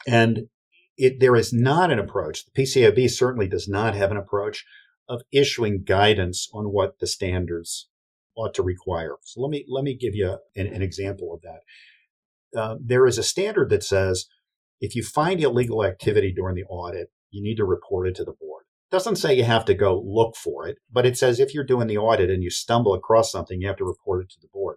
[0.07, 0.49] And
[0.97, 2.45] it, there is not an approach.
[2.45, 4.65] The PCAOB certainly does not have an approach
[5.09, 7.89] of issuing guidance on what the standards
[8.37, 9.17] ought to require.
[9.25, 12.59] So let me let me give you an, an example of that.
[12.59, 14.27] Uh, there is a standard that says
[14.81, 18.33] if you find illegal activity during the audit, you need to report it to the
[18.33, 18.65] board.
[18.91, 21.65] It doesn't say you have to go look for it, but it says if you're
[21.65, 24.49] doing the audit and you stumble across something, you have to report it to the
[24.53, 24.77] board.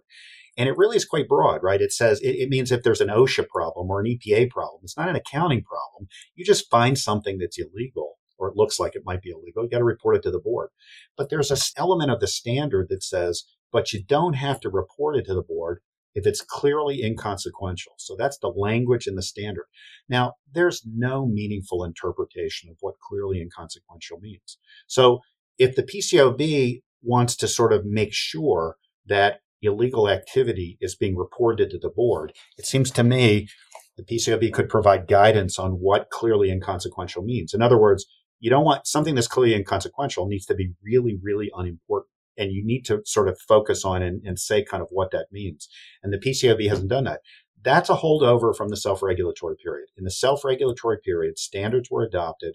[0.56, 1.80] And it really is quite broad, right?
[1.80, 4.96] It says it, it means if there's an OSHA problem or an EPA problem, it's
[4.96, 6.08] not an accounting problem.
[6.34, 9.70] You just find something that's illegal or it looks like it might be illegal, you
[9.70, 10.70] got to report it to the board.
[11.16, 15.16] But there's an element of the standard that says, but you don't have to report
[15.16, 15.80] it to the board
[16.14, 17.92] if it's clearly inconsequential.
[17.98, 19.66] So that's the language in the standard.
[20.08, 24.58] Now, there's no meaningful interpretation of what clearly inconsequential means.
[24.88, 25.20] So
[25.58, 28.76] if the PCAOB wants to sort of make sure
[29.06, 33.48] that illegal activity is being reported to the board, it seems to me
[33.96, 37.52] the PCAOB could provide guidance on what clearly inconsequential means.
[37.52, 38.06] In other words,
[38.38, 42.10] you don't want something that's clearly inconsequential needs to be really, really unimportant.
[42.38, 45.26] And you need to sort of focus on and, and say kind of what that
[45.30, 45.68] means.
[46.02, 47.20] And the PCAOB hasn't done that.
[47.62, 49.88] That's a holdover from the self-regulatory period.
[49.98, 52.54] In the self-regulatory period, standards were adopted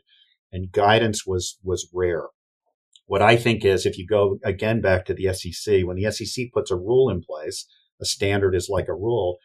[0.51, 2.24] and guidance was, was rare.
[3.08, 6.45] What I think is if you go again back to the SEC, when the SEC
[6.53, 7.68] puts a rule in place,
[8.01, 9.38] a standard is like a rule.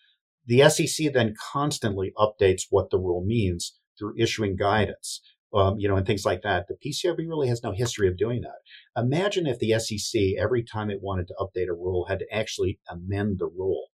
[0.46, 5.20] The SEC then constantly updates what the rule means through issuing guidance,
[5.54, 6.66] um, you know, and things like that.
[6.68, 9.00] The PCAOB really has no history of doing that.
[9.00, 12.80] Imagine if the SEC, every time it wanted to update a rule, had to actually
[12.88, 13.88] amend the rule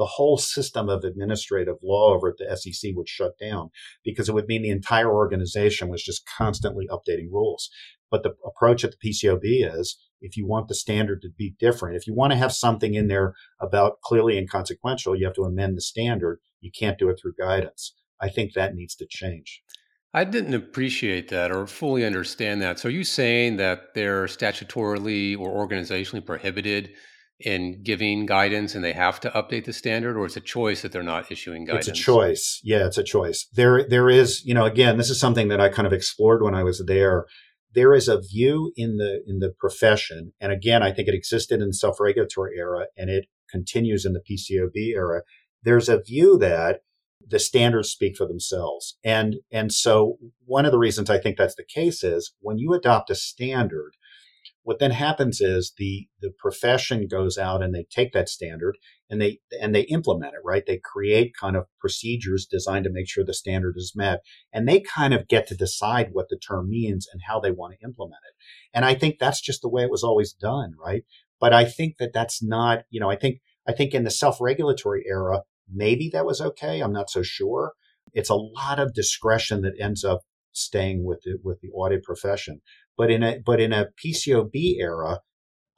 [0.00, 3.68] the whole system of administrative law over at the SEC would shut down
[4.02, 7.68] because it would mean the entire organization was just constantly updating rules.
[8.10, 9.42] But the approach at the PCAOB
[9.76, 12.94] is if you want the standard to be different, if you want to have something
[12.94, 16.40] in there about clearly inconsequential, you have to amend the standard.
[16.62, 17.94] You can't do it through guidance.
[18.18, 19.62] I think that needs to change.
[20.14, 22.78] I didn't appreciate that or fully understand that.
[22.78, 26.94] So, are you saying that they're statutorily or organizationally prohibited
[27.40, 30.92] in giving guidance and they have to update the standard or it's a choice that
[30.92, 32.60] they're not issuing guidance it's a choice.
[32.62, 33.46] Yeah it's a choice.
[33.52, 36.54] There there is you know again this is something that i kind of explored when
[36.54, 37.26] i was there.
[37.72, 41.60] There is a view in the in the profession and again i think it existed
[41.60, 45.22] in the self-regulatory era and it continues in the PCAOB era.
[45.62, 46.80] There's a view that
[47.26, 48.98] the standards speak for themselves.
[49.04, 52.74] And and so one of the reasons i think that's the case is when you
[52.74, 53.92] adopt a standard
[54.62, 58.76] what then happens is the the profession goes out and they take that standard
[59.08, 60.64] and they and they implement it right?
[60.66, 64.20] They create kind of procedures designed to make sure the standard is met
[64.52, 67.74] and they kind of get to decide what the term means and how they want
[67.74, 68.34] to implement it.
[68.74, 71.04] And i think that's just the way it was always done right?
[71.40, 75.04] But i think that that's not you know i think i think in the self-regulatory
[75.06, 75.42] era
[75.72, 77.72] maybe that was okay i'm not so sure.
[78.12, 82.60] It's a lot of discretion that ends up staying with the, with the audit profession
[83.00, 85.20] but in a but in a PCAOB era,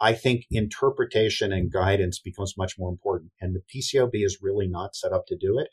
[0.00, 3.30] I think interpretation and guidance becomes much more important.
[3.40, 5.68] And the PCAOB is really not set up to do it.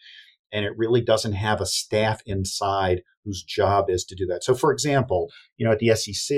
[0.54, 4.44] And it really doesn't have a staff inside whose job is to do that.
[4.44, 6.38] So, for example, you know, at the SEC,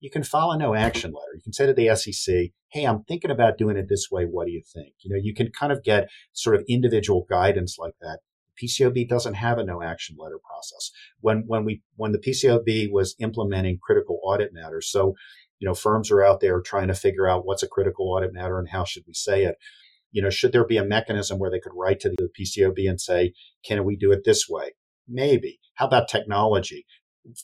[0.00, 1.36] you can file a no action letter.
[1.36, 4.24] You can say to the SEC, Hey, I'm thinking about doing it this way.
[4.24, 4.92] What do you think?
[5.00, 8.18] You know, you can kind of get sort of individual guidance like that.
[8.60, 10.90] PCAOB doesn't have a no action letter process.
[11.20, 15.14] When when we when the PCAOB was implementing critical audit matters, so
[15.58, 18.58] you know firms are out there trying to figure out what's a critical audit matter
[18.58, 19.56] and how should we say it.
[20.12, 23.00] You know, should there be a mechanism where they could write to the PCAOB and
[23.00, 23.32] say,
[23.64, 24.72] "Can we do it this way?"
[25.08, 25.60] Maybe.
[25.74, 26.86] How about technology?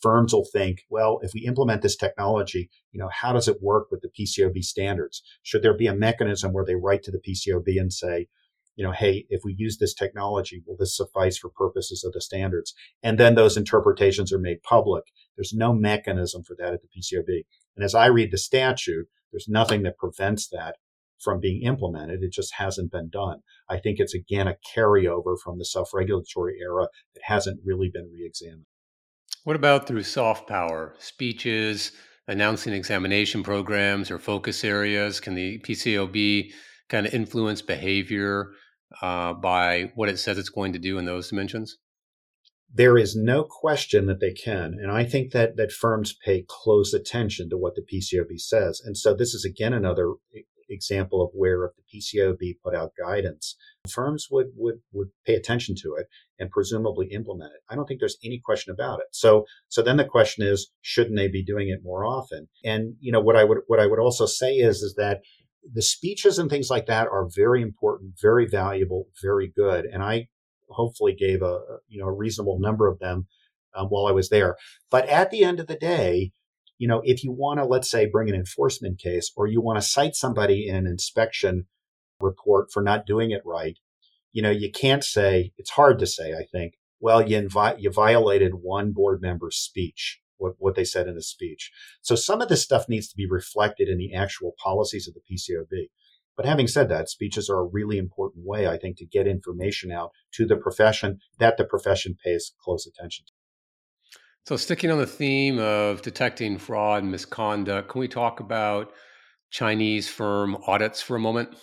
[0.01, 3.89] Firms will think, well, if we implement this technology, you know, how does it work
[3.91, 5.23] with the PCAOB standards?
[5.43, 8.29] Should there be a mechanism where they write to the PCAOB and say,
[8.77, 12.21] you know, hey, if we use this technology, will this suffice for purposes of the
[12.21, 12.75] standards?
[13.03, 15.05] And then those interpretations are made public.
[15.37, 17.45] There's no mechanism for that at the PCAOB.
[17.77, 20.77] And as I read the statute, there's nothing that prevents that
[21.19, 22.23] from being implemented.
[22.23, 23.41] It just hasn't been done.
[23.69, 28.67] I think it's again a carryover from the self-regulatory era that hasn't really been re-examined.
[29.45, 31.93] What about through soft power, speeches,
[32.29, 35.21] announcing examination programs or focus areas?
[35.21, 36.51] Can the PCAOB
[36.89, 38.51] kind of influence behavior
[39.03, 41.79] uh, by what it says it's going to do in those dimensions?
[42.73, 46.93] There is no question that they can, and I think that that firms pay close
[46.93, 48.83] attention to what the PCAOB says.
[48.85, 50.15] And so this is again another
[50.69, 53.57] example of where if the PCAOB put out guidance,
[53.89, 56.07] firms would would would pay attention to it
[56.39, 57.61] and presumably implement it.
[57.71, 59.07] I don't think there's any question about it.
[59.13, 62.49] So so then the question is, shouldn't they be doing it more often?
[62.65, 65.21] And you know what I would what I would also say is is that
[65.73, 69.85] the speeches and things like that are very important, very valuable, very good.
[69.85, 70.29] And I
[70.69, 73.27] hopefully gave a you know a reasonable number of them
[73.75, 74.57] um, while I was there.
[74.91, 76.33] But at the end of the day,
[76.79, 79.79] you know, if you want to let's say bring an enforcement case or you want
[79.79, 81.67] to cite somebody in an inspection
[82.21, 83.79] report for not doing it right,
[84.33, 86.33] you know, you can't say it's hard to say.
[86.33, 91.07] I think well, you invi- you violated one board member's speech what, what they said
[91.07, 91.71] in the speech.
[92.03, 95.21] So some of this stuff needs to be reflected in the actual policies of the
[95.21, 95.89] PCAOB.
[96.37, 99.91] But having said that, speeches are a really important way, I think, to get information
[99.91, 103.33] out to the profession that the profession pays close attention to.
[104.47, 108.93] So, sticking on the theme of detecting fraud and misconduct, can we talk about
[109.51, 111.57] Chinese firm audits for a moment?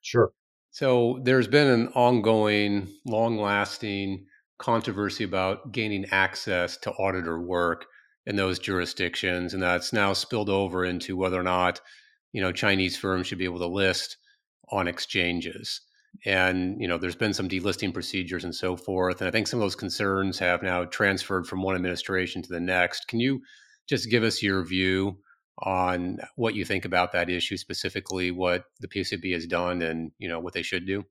[0.00, 0.32] Sure.
[0.70, 4.26] So, there's been an ongoing, long lasting
[4.58, 7.86] controversy about gaining access to auditor work
[8.28, 11.80] in those jurisdictions, and that's now spilled over into whether or not
[12.32, 14.18] you know Chinese firms should be able to list
[14.70, 15.80] on exchanges.
[16.26, 19.58] And you know, there's been some delisting procedures and so forth, and I think some
[19.58, 23.08] of those concerns have now transferred from one administration to the next.
[23.08, 23.40] Can you
[23.88, 25.18] just give us your view
[25.60, 30.28] on what you think about that issue specifically, what the PCAOB has done, and you
[30.28, 31.04] know what they should do?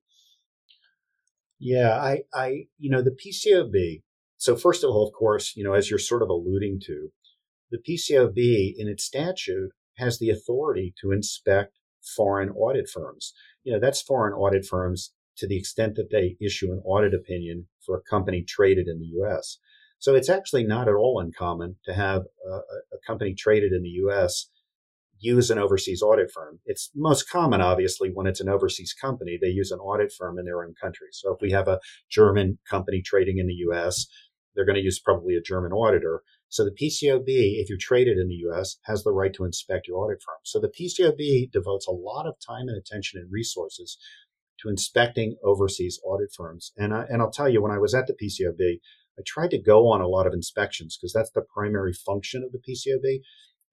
[1.59, 4.03] Yeah, I, I, you know, the PCAOB
[4.37, 7.09] so first of all, of course, you know, as you're sort of alluding to,
[7.71, 11.79] the PCAOB in its statute has the authority to inspect
[12.15, 13.33] foreign audit firms.
[13.63, 17.67] You know, that's foreign audit firms to the extent that they issue an audit opinion
[17.85, 19.57] for a company traded in the U.S.
[19.99, 23.89] So it's actually not at all uncommon to have a, a company traded in the
[23.89, 24.49] U.S.
[25.19, 26.59] use an overseas audit firm.
[26.65, 30.45] It's most common, obviously, when it's an overseas company, they use an audit firm in
[30.45, 31.07] their own country.
[31.11, 31.79] So if we have a
[32.09, 34.07] German company trading in the U.S.,
[34.57, 36.23] they're going to use probably a German auditor.
[36.49, 39.87] So the PCAOB, if you trade it in the U.S., has the right to inspect
[39.87, 40.39] your audit firm.
[40.43, 43.99] So the PCAOB devotes a lot of time and attention and resources
[44.61, 46.71] to inspecting overseas audit firms.
[46.75, 48.79] And I, and I'll tell you, when I was at the PCAOB,
[49.19, 52.51] I tried to go on a lot of inspections because that's the primary function of
[52.51, 53.21] the PCAOB.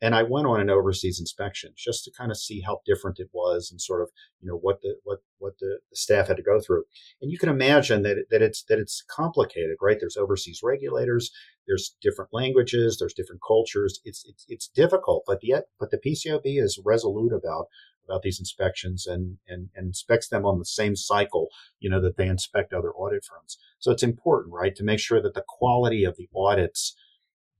[0.04, 3.30] And I went on an overseas inspection just to kind of see how different it
[3.32, 6.42] was and sort of, you know, what the what what the, the staff had to
[6.42, 6.84] go through.
[7.22, 9.96] And you can imagine that that it's that it's complicated, right?
[9.98, 11.30] There's overseas regulators,
[11.66, 14.00] there's different languages, there's different cultures.
[14.04, 17.68] It's it's it's difficult, but yet but the PCAOB is resolute about
[18.06, 21.48] about these inspections and, and, and inspects them on the same cycle,
[21.80, 23.56] you know, that they inspect other audit firms.
[23.78, 26.94] So it's important, right, to make sure that the quality of the audits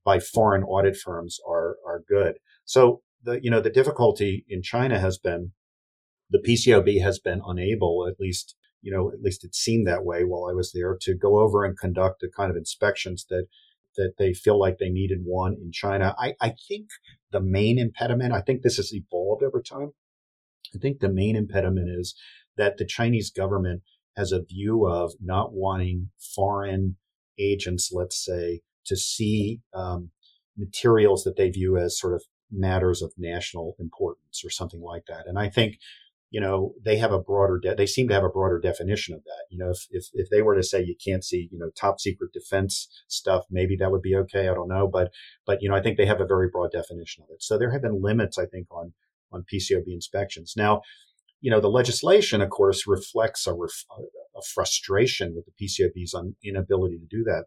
[0.05, 2.35] by foreign audit firms are, are good.
[2.63, 5.51] So the, you know, the difficulty in China has been
[6.29, 10.23] the PCAOB has been unable, at least, you know, at least it seemed that way
[10.23, 13.47] while I was there to go over and conduct the kind of inspections that
[13.97, 16.13] that they feel like they needed one in China.
[16.19, 16.89] I, I think
[17.31, 19.91] the main impediment, I think this has evolved over time.
[20.75, 22.13] I think the main impediment is
[22.57, 23.83] that the Chinese government
[24.17, 26.97] has a view of not wanting foreign
[27.39, 30.11] agents, let's say, to see um,
[30.57, 35.27] materials that they view as sort of matters of national importance or something like that.
[35.27, 35.77] And I think,
[36.29, 39.23] you know, they have a broader, de- they seem to have a broader definition of
[39.23, 39.45] that.
[39.49, 41.99] You know, if, if, if they were to say you can't see, you know, top
[41.99, 44.47] secret defense stuff, maybe that would be okay.
[44.47, 44.87] I don't know.
[44.87, 45.11] But,
[45.45, 47.41] but, you know, I think they have a very broad definition of it.
[47.41, 48.93] So there have been limits, I think, on,
[49.31, 50.53] on PCAOB inspections.
[50.55, 50.81] Now,
[51.41, 53.85] you know, the legislation, of course, reflects a, ref-
[54.35, 57.45] a frustration with the PCAOB's inability to do that.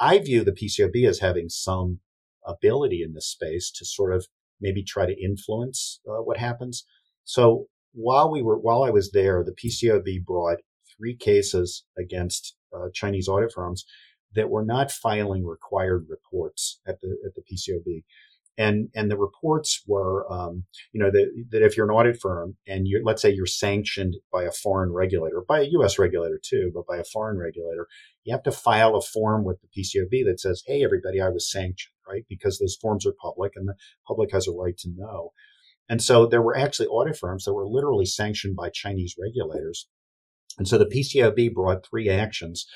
[0.00, 2.00] I view the PCAOB as having some
[2.46, 4.26] ability in this space to sort of
[4.60, 6.84] maybe try to influence uh, what happens.
[7.24, 10.58] So while we were, while I was there, the PCAOB brought
[10.96, 13.84] three cases against uh, Chinese audit firms
[14.34, 18.04] that were not filing required reports at the at the PCAOB
[18.60, 22.56] and and the reports were um, you know that, that if you're an audit firm
[22.66, 26.70] and you let's say you're sanctioned by a foreign regulator by a US regulator too
[26.74, 27.88] but by a foreign regulator
[28.24, 31.50] you have to file a form with the PCAOB that says hey everybody I was
[31.50, 32.24] sanctioned right?
[32.28, 33.74] Because those forms are public and the
[34.06, 35.30] public has a right to know.
[35.88, 39.88] And so there were actually audit firms that were literally sanctioned by Chinese regulators.
[40.58, 42.66] And so the PCAOB brought three actions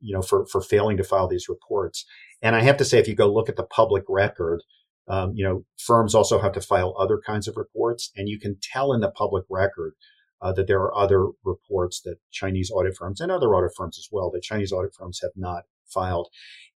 [0.00, 2.04] you know for for failing to file these reports.
[2.40, 4.62] And I have to say if you go look at the public record
[5.08, 8.56] um, you know, firms also have to file other kinds of reports, and you can
[8.62, 9.94] tell in the public record
[10.42, 14.08] uh, that there are other reports that Chinese audit firms and other audit firms as
[14.10, 16.28] well that Chinese audit firms have not filed.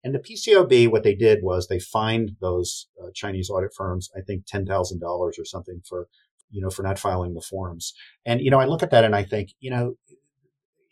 [0.04, 4.20] And the PCAOB, what they did was they fined those uh, Chinese audit firms, I
[4.20, 6.06] think, ten thousand dollars or something for,
[6.50, 7.92] you know, for not filing the forms.
[8.24, 9.94] And you know, I look at that and I think, you know,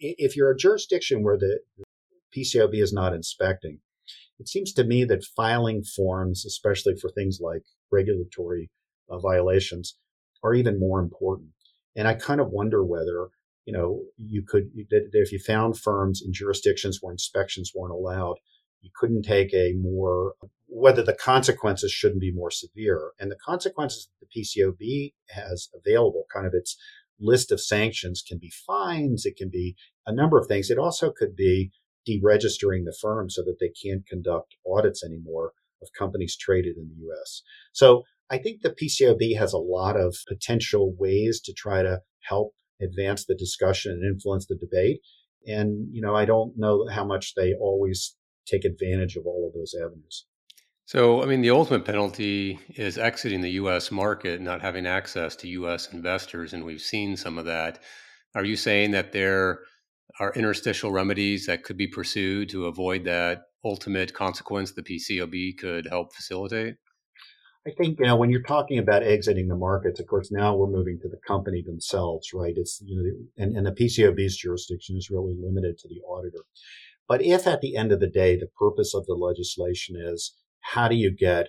[0.01, 1.61] if you're a jurisdiction where the
[2.37, 3.79] PCAOB is not inspecting,
[4.41, 7.63] it seems to me that filing forms, especially for things like
[7.93, 8.71] regulatory
[9.09, 9.97] uh, violations,
[10.43, 11.51] are even more important.
[11.97, 13.29] And I kind of wonder whether,
[13.65, 18.37] you know, you could, that if you found firms in jurisdictions where inspections weren't allowed,
[18.81, 20.35] you couldn't take a more,
[20.67, 23.13] whether the consequences shouldn't be more severe.
[23.19, 26.77] And the consequences that the PCAOB has available, kind of its
[27.19, 29.77] list of sanctions can be fines, it can be
[30.07, 30.71] a number of things.
[30.71, 31.71] It also could be
[32.07, 37.07] deregistering the firm so that they can't conduct audits anymore of companies traded in the
[37.09, 37.43] US.
[37.73, 42.55] So I think the PCAOB has a lot of potential ways to try to help
[42.81, 45.01] advance the discussion and influence the debate.
[45.47, 48.17] And, you know, I don't know how much they always
[48.47, 50.27] take advantage of all of those avenues.
[50.87, 55.49] So, I mean, the ultimate penalty is exiting the US market, not having access to
[55.49, 56.53] US investors.
[56.53, 57.83] And we've seen some of that.
[58.35, 59.61] Are you saying that there
[60.21, 65.87] are interstitial remedies that could be pursued to avoid that ultimate consequence the PCAOB could
[65.87, 66.77] help facilitate?
[67.67, 70.67] I think you know when you're talking about exiting the markets, of course, now we're
[70.67, 72.53] moving to the company themselves, right?
[72.57, 76.45] It's you know, and, and the PCAOB's jurisdiction is really limited to the auditor.
[77.09, 80.89] But if at the end of the day, the purpose of the legislation is how
[80.89, 81.49] do you get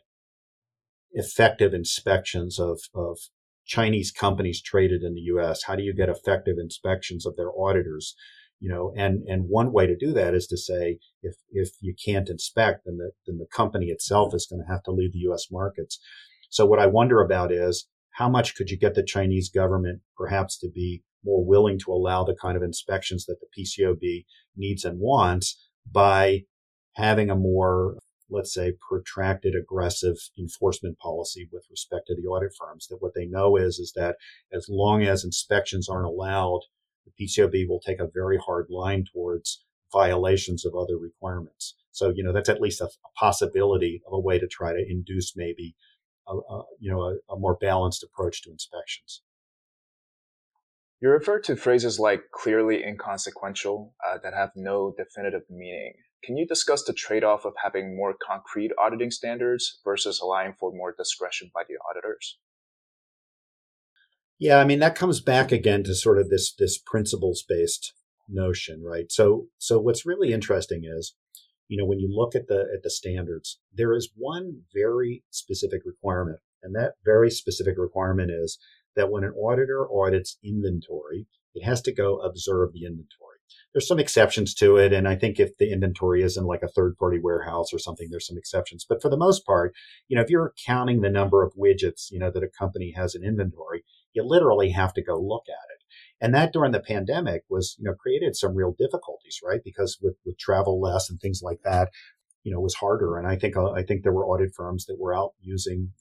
[1.11, 3.18] effective inspections of, of
[3.66, 5.63] Chinese companies traded in the U.S.?
[5.63, 8.16] How do you get effective inspections of their auditors?
[8.60, 11.93] You know and and one way to do that is to say if if you
[12.03, 15.30] can't inspect then the then the company itself is going to have to leave the
[15.30, 15.99] US markets
[16.49, 20.58] so what i wonder about is how much could you get the Chinese government perhaps
[20.58, 24.26] to be more willing to allow the kind of inspections that the PCAOB
[24.56, 26.43] needs and wants by
[26.93, 27.97] having a more,
[28.30, 32.88] let's say, protracted, aggressive enforcement policy with respect to the audit firms.
[32.88, 34.16] That what they know is, is that
[34.53, 36.62] as long as inspections aren't allowed,
[37.06, 41.76] the PCAOB will take a very hard line towards violations of other requirements.
[41.91, 44.86] So, you know, that's at least a, a possibility of a way to try to
[44.89, 45.76] induce maybe,
[46.28, 49.22] a, a you know, a, a more balanced approach to inspections.
[51.01, 55.93] You refer to phrases like clearly inconsequential uh, that have no definitive meaning.
[56.24, 60.72] Can you discuss the trade off of having more concrete auditing standards versus allowing for
[60.72, 62.39] more discretion by the auditors?
[64.39, 67.93] Yeah, I mean that comes back again to sort of this this principles based
[68.27, 69.11] notion, right?
[69.11, 71.15] So so what's really interesting is,
[71.67, 75.81] you know, when you look at the at the standards, there is one very specific
[75.86, 78.57] requirement, and that very specific requirement is
[78.95, 83.39] that when an auditor audits inventory, it has to go observe the inventory.
[83.73, 84.93] There's some exceptions to it.
[84.93, 88.07] And I think if the inventory is in like a third party warehouse or something,
[88.09, 88.86] there's some exceptions.
[88.88, 89.73] But for the most part,
[90.07, 93.15] you know, if you're counting the number of widgets, you know, that a company has
[93.15, 93.83] in inventory,
[94.16, 95.84] you literally have to go look at it.
[96.22, 99.61] And that during the pandemic was, you know, created some real difficulties, right?
[99.63, 101.89] Because with, with travel less and things like that,
[102.43, 103.18] you know, it was harder.
[103.18, 105.91] And I think, uh, I think there were audit firms that were out using,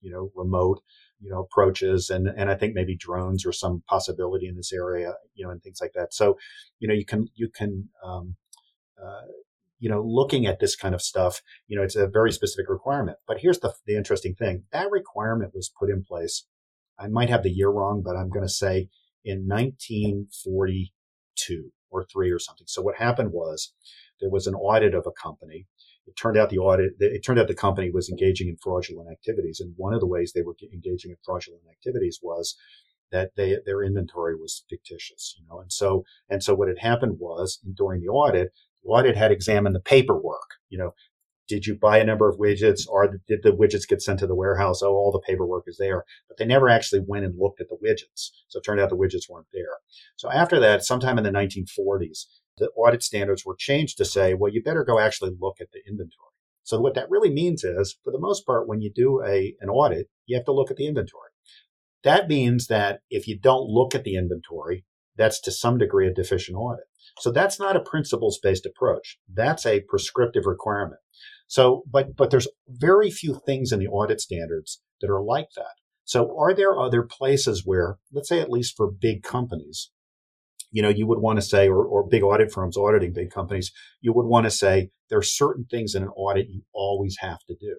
[0.00, 0.80] you know, remote
[1.24, 5.14] you know approaches and and I think maybe drones or some possibility in this area
[5.34, 6.36] you know and things like that so
[6.78, 8.36] you know you can you can um,
[9.02, 9.26] uh,
[9.78, 13.18] you know looking at this kind of stuff you know it's a very specific requirement
[13.26, 16.46] but here's the the interesting thing that requirement was put in place
[16.98, 18.88] I might have the year wrong but I'm going to say
[19.24, 23.72] in 1942 or 3 or something so what happened was
[24.20, 25.66] there was an audit of a company
[26.06, 29.60] it turned out the audit, it turned out the company was engaging in fraudulent activities.
[29.60, 32.56] And one of the ways they were engaging in fraudulent activities was
[33.10, 35.60] that they, their inventory was fictitious, you know.
[35.60, 39.74] And so, and so what had happened was during the audit, the audit had examined
[39.74, 40.94] the paperwork, you know,
[41.48, 44.34] did you buy a number of widgets or did the widgets get sent to the
[44.34, 44.82] warehouse?
[44.82, 47.76] Oh, all the paperwork is there, but they never actually went and looked at the
[47.76, 48.30] widgets.
[48.48, 49.78] So it turned out the widgets weren't there.
[50.16, 52.26] So after that, sometime in the 1940s,
[52.56, 55.80] the audit standards were changed to say, well, you better go actually look at the
[55.86, 56.30] inventory.
[56.62, 59.68] So what that really means is, for the most part, when you do a, an
[59.68, 61.30] audit, you have to look at the inventory.
[62.04, 64.84] That means that if you don't look at the inventory,
[65.16, 66.84] that's to some degree a deficient audit.
[67.18, 69.18] So that's not a principles based approach.
[69.32, 71.00] That's a prescriptive requirement.
[71.46, 75.74] So, but, but there's very few things in the audit standards that are like that.
[76.04, 79.90] So are there other places where, let's say at least for big companies,
[80.70, 83.72] you know, you would want to say, or, or big audit firms auditing big companies,
[84.00, 87.38] you would want to say there are certain things in an audit you always have
[87.48, 87.76] to do,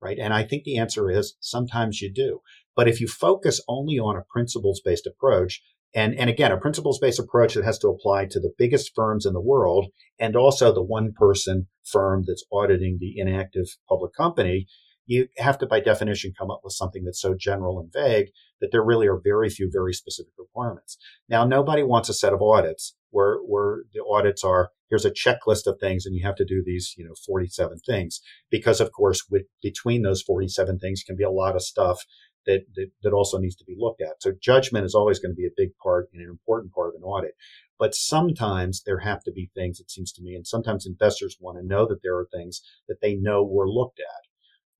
[0.00, 0.18] right?
[0.18, 2.40] And I think the answer is sometimes you do.
[2.76, 5.62] But if you focus only on a principles based approach,
[5.94, 9.24] and, and again, a principles based approach that has to apply to the biggest firms
[9.24, 9.86] in the world
[10.18, 14.66] and also the one person firm that's auditing the inactive public company,
[15.06, 18.28] you have to, by definition, come up with something that's so general and vague
[18.60, 20.96] that there really are very few very specific requirements.
[21.28, 25.66] Now, nobody wants a set of audits where, where the audits are, here's a checklist
[25.66, 28.20] of things and you have to do these, you know, 47 things.
[28.50, 32.04] Because of course, with between those 47 things can be a lot of stuff
[32.46, 34.20] that, that, that also needs to be looked at.
[34.20, 36.94] So judgment is always going to be a big part and an important part of
[36.96, 37.32] an audit.
[37.78, 41.58] But sometimes there have to be things, it seems to me, and sometimes investors want
[41.58, 44.24] to know that there are things that they know were looked at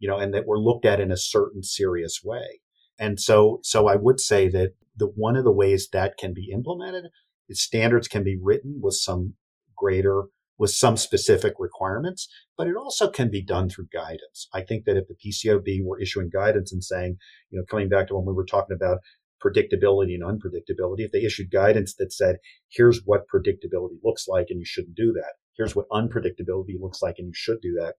[0.05, 2.61] you know, and that were looked at in a certain serious way.
[2.99, 6.51] And so, so I would say that the one of the ways that can be
[6.53, 7.07] implemented
[7.49, 9.35] is standards can be written with some
[9.75, 10.25] greater,
[10.59, 14.49] with some specific requirements, but it also can be done through guidance.
[14.53, 17.17] I think that if the PCAOB were issuing guidance and saying,
[17.51, 18.99] you know, coming back to when we were talking about
[19.45, 22.37] predictability and unpredictability, if they issued guidance that said,
[22.69, 25.35] here's what predictability looks like and you shouldn't do that.
[25.57, 27.95] Here's what unpredictability looks like and you should do that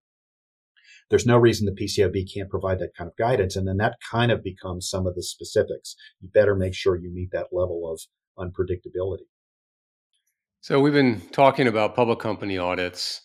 [1.10, 3.56] there's no reason the PCAOB can't provide that kind of guidance.
[3.56, 5.96] And then that kind of becomes some of the specifics.
[6.20, 8.02] You better make sure you meet that level of
[8.38, 9.28] unpredictability.
[10.66, 13.22] So we've been talking about public company audits,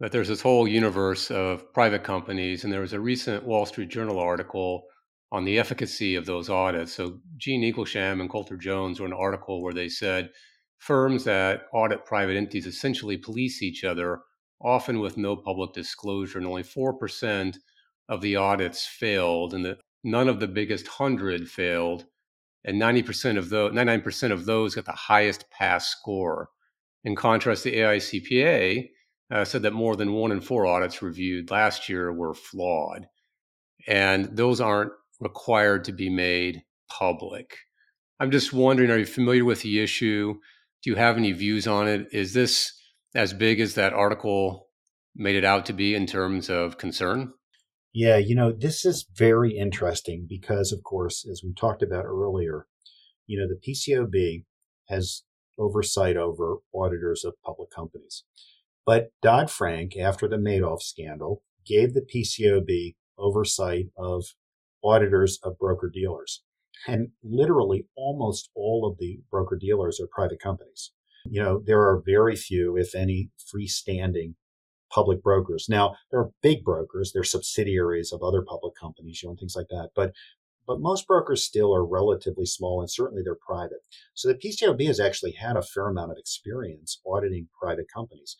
[0.00, 2.64] but there's this whole universe of private companies.
[2.64, 4.84] And there was a recent Wall Street Journal article
[5.30, 6.94] on the efficacy of those audits.
[6.94, 10.30] So Jean Eaglesham and Coulter Jones wrote an article where they said
[10.78, 14.20] firms that audit private entities essentially police each other
[14.62, 17.54] often with no public disclosure, and only 4%
[18.08, 22.06] of the audits failed, and none of the biggest 100 failed,
[22.64, 26.48] and 90% of those, 99% of those got the highest pass score.
[27.04, 28.88] In contrast, the AICPA
[29.30, 33.06] uh, said that more than one in four audits reviewed last year were flawed.
[33.86, 37.56] And those aren't required to be made public.
[38.20, 40.34] I'm just wondering, are you familiar with the issue?
[40.82, 42.08] Do you have any views on it?
[42.12, 42.72] Is this
[43.14, 44.68] as big as that article
[45.14, 47.32] made it out to be in terms of concern?
[47.92, 52.66] Yeah, you know, this is very interesting because, of course, as we talked about earlier,
[53.26, 54.44] you know, the PCAOB
[54.88, 55.22] has
[55.58, 58.24] oversight over auditors of public companies.
[58.86, 64.34] But Dodd Frank, after the Madoff scandal, gave the PCAOB oversight of
[64.82, 66.42] auditors of broker dealers.
[66.86, 70.92] And literally almost all of the broker dealers are private companies.
[71.26, 74.34] You know, there are very few, if any, freestanding
[74.90, 75.66] public brokers.
[75.68, 79.56] Now, there are big brokers, they're subsidiaries of other public companies, you know, and things
[79.56, 79.90] like that.
[79.94, 80.12] But
[80.68, 83.80] but most brokers still are relatively small and certainly they're private.
[84.12, 88.36] So the PCAOB has actually had a fair amount of experience auditing private companies.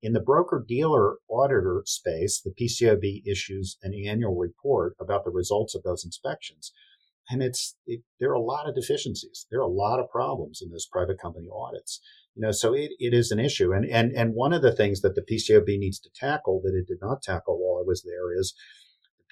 [0.00, 5.74] In the broker dealer auditor space, the PCAOB issues an annual report about the results
[5.74, 6.72] of those inspections.
[7.28, 9.46] And it's, it, there are a lot of deficiencies.
[9.50, 12.00] There are a lot of problems in those private company audits.
[12.34, 13.72] You know, so it, it is an issue.
[13.72, 16.86] And, and, and one of the things that the PCAOB needs to tackle that it
[16.86, 18.54] did not tackle while I was there is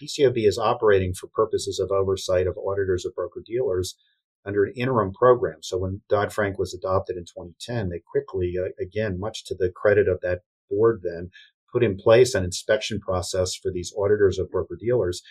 [0.01, 3.97] the PCAOB is operating for purposes of oversight of auditors of broker dealers
[4.45, 5.59] under an interim program.
[5.63, 9.71] So when Dodd Frank was adopted in 2010, they quickly, uh, again, much to the
[9.71, 10.41] credit of that
[10.71, 11.31] board then,
[11.73, 15.23] put in place an inspection process for these auditors of broker dealers.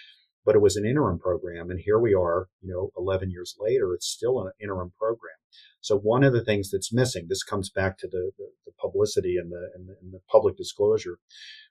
[0.45, 1.69] But it was an interim program.
[1.69, 5.35] And here we are, you know, 11 years later, it's still an interim program.
[5.81, 9.37] So one of the things that's missing, this comes back to the, the, the publicity
[9.37, 11.17] and the, and the, and the public disclosure.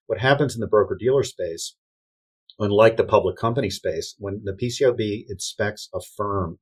[0.07, 1.77] What happens in the broker dealer space,
[2.59, 6.59] unlike the public company space, when the PCAOB inspects a firm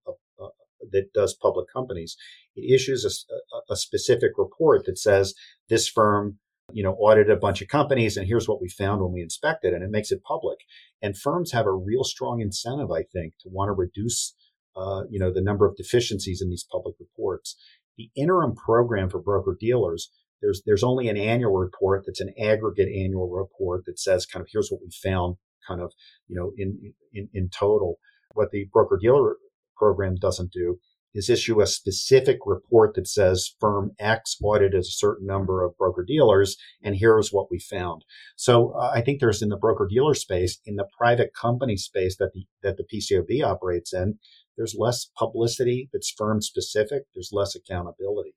[0.93, 2.17] that does public companies,
[2.55, 5.35] it issues a, a, specific report that says
[5.69, 6.39] this firm,
[6.73, 9.73] you know, audited a bunch of companies and here's what we found when we inspected
[9.73, 10.59] and it makes it public.
[11.03, 14.35] And firms have a real strong incentive, I think, to want to reduce
[14.77, 17.57] uh, you know, the number of deficiencies in these public reports.
[17.97, 20.11] The interim program for broker dealers,
[20.43, 24.49] there's there's only an annual report that's an aggregate annual report that says kind of
[24.53, 25.37] here's what we found,
[25.67, 25.93] kind of
[26.29, 27.99] you know in in, in total.
[28.35, 29.37] What the broker dealer
[29.77, 30.79] program doesn't do
[31.17, 36.05] is issue a specific report that says firm X audited a certain number of broker
[36.07, 38.05] dealers, and here's what we found.
[38.37, 42.17] So uh, I think there's in the broker dealer space, in the private company space
[42.19, 44.19] that the that the PCAOB operates in,
[44.57, 47.05] there's less publicity that's firm specific.
[47.15, 48.35] There's less accountability.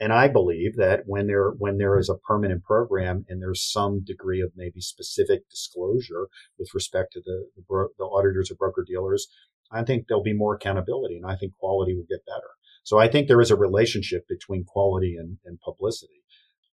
[0.00, 4.02] And I believe that when there when there is a permanent program and there's some
[4.04, 6.28] degree of maybe specific disclosure
[6.58, 9.28] with respect to the the, bro- the auditors or broker dealers,
[9.70, 12.50] I think there'll be more accountability, and I think quality will get better.
[12.82, 16.22] So I think there is a relationship between quality and, and publicity.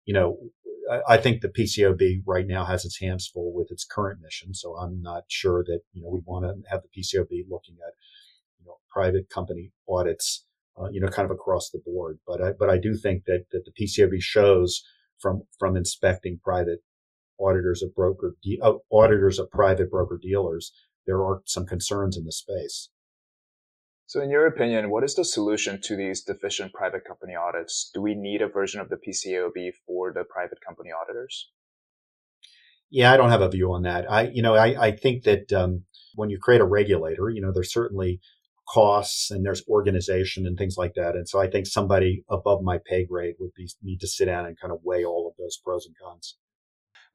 [0.06, 0.38] You know,
[0.90, 4.54] I, I think the PCAOB right now has its hands full with its current mission,
[4.54, 7.94] so I'm not sure that you know we want to have the PCAOB looking at
[8.58, 10.44] you know, private company audits,
[10.80, 12.18] uh, you know, kind of across the board.
[12.26, 14.82] But I, but I do think that, that the PCAOB shows
[15.18, 16.80] from, from inspecting private
[17.40, 20.72] auditors of broker, de- uh, auditors of private broker dealers,
[21.06, 22.90] there are some concerns in the space.
[24.06, 27.90] So, in your opinion, what is the solution to these deficient private company audits?
[27.92, 31.50] Do we need a version of the PCAOB for the private company auditors?
[32.90, 34.10] Yeah, I don't have a view on that.
[34.10, 37.52] I, you know, I, I think that um, when you create a regulator, you know,
[37.52, 38.20] there's certainly
[38.72, 41.14] costs and there's organization and things like that.
[41.14, 44.46] And so I think somebody above my pay grade would be need to sit down
[44.46, 46.36] and kind of weigh all of those pros and cons.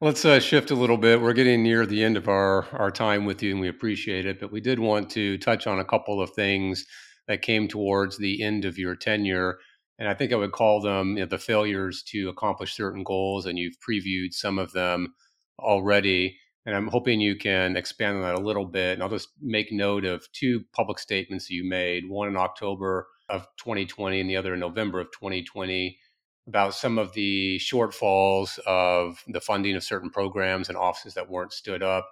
[0.00, 1.20] Let's uh, shift a little bit.
[1.20, 4.40] We're getting near the end of our, our time with you, and we appreciate it.
[4.40, 6.84] But we did want to touch on a couple of things
[7.28, 9.58] that came towards the end of your tenure.
[9.98, 13.46] And I think I would call them you know, the failures to accomplish certain goals.
[13.46, 15.14] And you've previewed some of them
[15.60, 16.36] already.
[16.66, 18.94] And I'm hoping you can expand on that a little bit.
[18.94, 23.46] And I'll just make note of two public statements you made one in October of
[23.58, 25.98] 2020 and the other in November of 2020
[26.46, 31.52] about some of the shortfalls of the funding of certain programs and offices that weren't
[31.52, 32.06] stood up,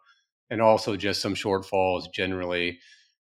[0.48, 2.78] and also just some shortfalls generally.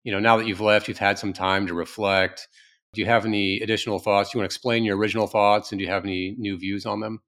[0.04, 2.48] You know, now that you've left, you've had some time to reflect.
[2.94, 4.32] Do you have any additional thoughts?
[4.32, 6.86] Do you want to explain your original thoughts and do you have any new views
[6.86, 7.22] on them?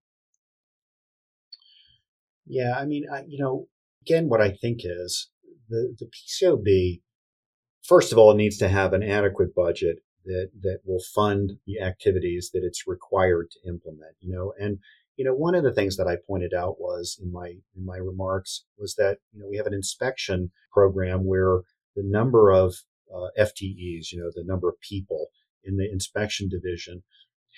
[2.48, 3.68] Yeah, I mean, I, you know,
[4.08, 5.30] again, what I think is
[5.70, 7.02] the, the PCAOB,
[7.84, 12.52] first of all, needs to have an adequate budget that, that will fund the activities
[12.54, 14.80] that it's required to implement, you know, and,
[15.16, 17.98] you know, one of the things that I pointed out was in my, in my
[17.98, 21.62] remarks was that, you know, we have an inspection program where
[21.96, 22.76] the number of
[23.14, 25.28] uh, FTEs, you know, the number of people
[25.64, 27.04] in the inspection division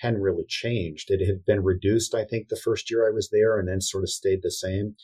[0.00, 1.10] hadn't really changed.
[1.10, 4.04] It had been reduced, I think, the first year I was there and then sort
[4.04, 4.96] of stayed the same.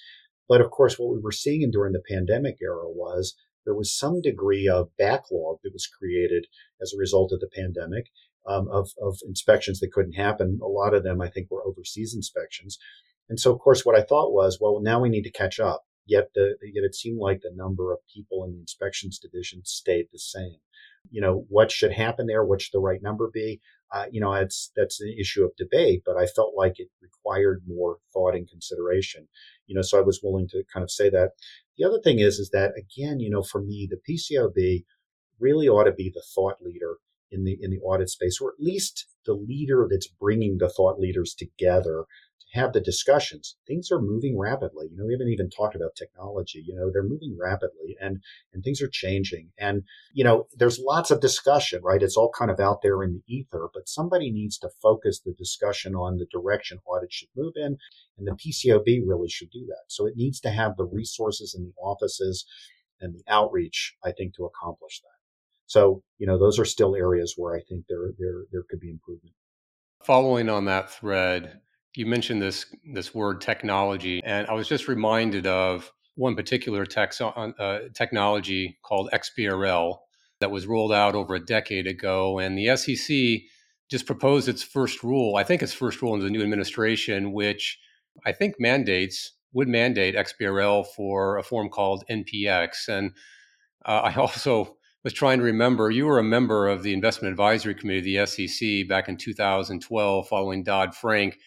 [0.49, 3.35] But of course, what we were seeing during the pandemic era was
[3.65, 6.47] there was some degree of backlog that was created
[6.81, 8.07] as a result of the pandemic
[8.47, 10.61] um, of, of inspections that couldn't happen.
[10.63, 12.79] A lot of them, I think, were overseas inspections.
[13.29, 15.85] And so, of course, what I thought was, well, now we need to catch up.
[16.07, 20.07] Yet, the, yet it seemed like the number of people in the inspections division stayed
[20.13, 20.59] the same.
[21.11, 22.45] You know, what should happen there?
[22.45, 23.61] What should the right number be?
[23.93, 27.63] Uh, you know, it's, that's an issue of debate, but I felt like it required
[27.67, 29.29] more thought and consideration.
[29.67, 31.31] You know, so I was willing to kind of say that.
[31.79, 34.85] The other thing is, is that again, you know, for me, the PCAOB
[35.39, 36.97] really ought to be the thought leader
[37.31, 40.99] in the in the audit space, or at least the leader that's bringing the thought
[40.99, 43.57] leaders together to have the discussions.
[43.67, 44.89] Things are moving rapidly.
[44.91, 46.63] You know, we haven't even talked about technology.
[46.67, 48.23] You know, they're moving rapidly, and
[48.53, 49.51] and things are changing.
[49.59, 49.83] And
[50.13, 52.03] you know, there's lots of discussion, right?
[52.03, 55.33] It's all kind of out there in the ether, but somebody needs to focus the
[55.33, 57.79] discussion on the direction audit should move in,
[58.19, 59.85] and the PCAOB really should do that.
[59.89, 62.47] So it needs to have the resources in the offices
[63.01, 65.17] and the outreach, I think, to accomplish that.
[65.67, 68.91] So, you know, those are still areas where I think there there there could be
[68.91, 69.35] improvement.
[70.05, 71.61] Following on that thread,
[71.97, 77.13] you mentioned this this word technology, and I was just reminded of one particular tech,
[77.21, 79.99] uh, technology called XBRL
[80.41, 83.49] that was rolled out over a decade ago, and the SEC
[83.91, 85.37] just proposed its first rule.
[85.37, 87.79] I think its first rule in the new administration, which
[88.25, 93.13] I think mandates would mandate XBRL for a form called NPX, and
[93.87, 97.75] uh, I also was trying to remember you were a member of the investment advisory
[97.75, 101.39] committee of the SEC back in 2012 following Dodd Frank.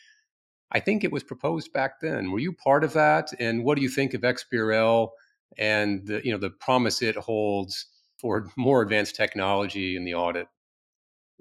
[0.71, 2.31] I think it was proposed back then.
[2.31, 3.31] Were you part of that?
[3.39, 5.09] And what do you think of XBRL
[5.57, 7.87] and the, you know the promise it holds
[8.19, 10.47] for more advanced technology in the audit?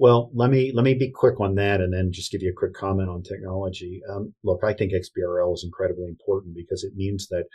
[0.01, 2.59] Well, let me let me be quick on that, and then just give you a
[2.59, 4.01] quick comment on technology.
[4.09, 7.47] Um, look, I think XBRL is incredibly important because it means that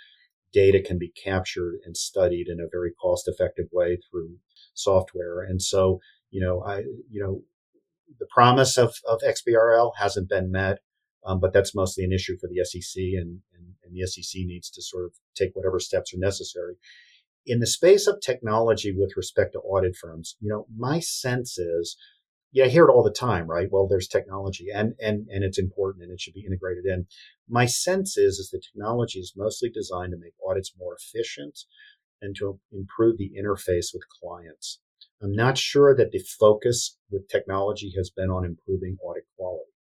[0.53, 4.37] data can be captured and studied in a very cost effective way through
[4.73, 5.41] software.
[5.41, 5.99] And so,
[6.29, 7.41] you know, I, you know,
[8.19, 10.79] the promise of, of XBRL hasn't been met,
[11.25, 14.69] um, but that's mostly an issue for the SEC and, and, and the SEC needs
[14.71, 16.75] to sort of take whatever steps are necessary.
[17.45, 21.97] In the space of technology with respect to audit firms, you know, my sense is
[22.53, 23.67] yeah, I hear it all the time, right?
[23.69, 27.07] Well, there's technology and, and, and it's important and it should be integrated in.
[27.49, 31.61] My sense is, is the technology is mostly designed to make audits more efficient
[32.21, 34.79] and to improve the interface with clients.
[35.21, 39.72] I'm not sure that the focus with technology has been on improving audit quality.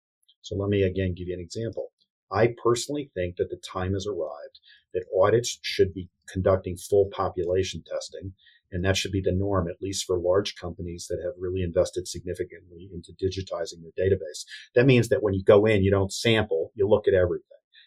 [0.42, 1.92] So let me again give you an example.
[2.32, 4.60] I personally think that the time has arrived
[4.94, 8.34] that audits should be conducting full population testing
[8.72, 12.08] and that should be the norm, at least for large companies that have really invested
[12.08, 14.46] significantly into digitizing their database.
[14.76, 17.46] That means that when you go in, you don't sample, you look at everything.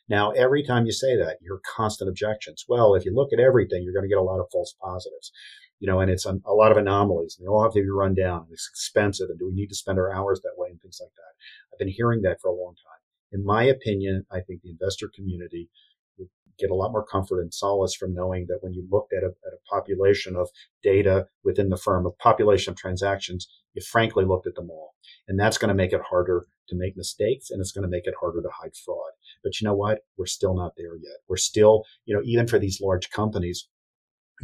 [0.09, 2.67] Now, every time you say that, you hear constant objections.
[2.69, 5.33] Well, if you look at everything, you're going to get a lot of false positives.
[5.81, 8.15] You know, and it's a, lot of anomalies and they all have to be run
[8.15, 9.29] down and it's expensive.
[9.29, 11.73] And do we need to spend our hours that way and things like that?
[11.73, 13.01] I've been hearing that for a long time.
[13.33, 15.69] In my opinion, I think the investor community
[16.17, 19.25] would get a lot more comfort and solace from knowing that when you looked at
[19.25, 20.49] a, at a population of
[20.83, 24.95] data within the firm, a population of transactions, you frankly looked at them all.
[25.27, 28.07] And that's going to make it harder to make mistakes and it's going to make
[28.07, 29.13] it harder to hide fraud.
[29.43, 30.01] But you know what?
[30.17, 31.19] We're still not there yet.
[31.29, 33.69] We're still, you know, even for these large companies,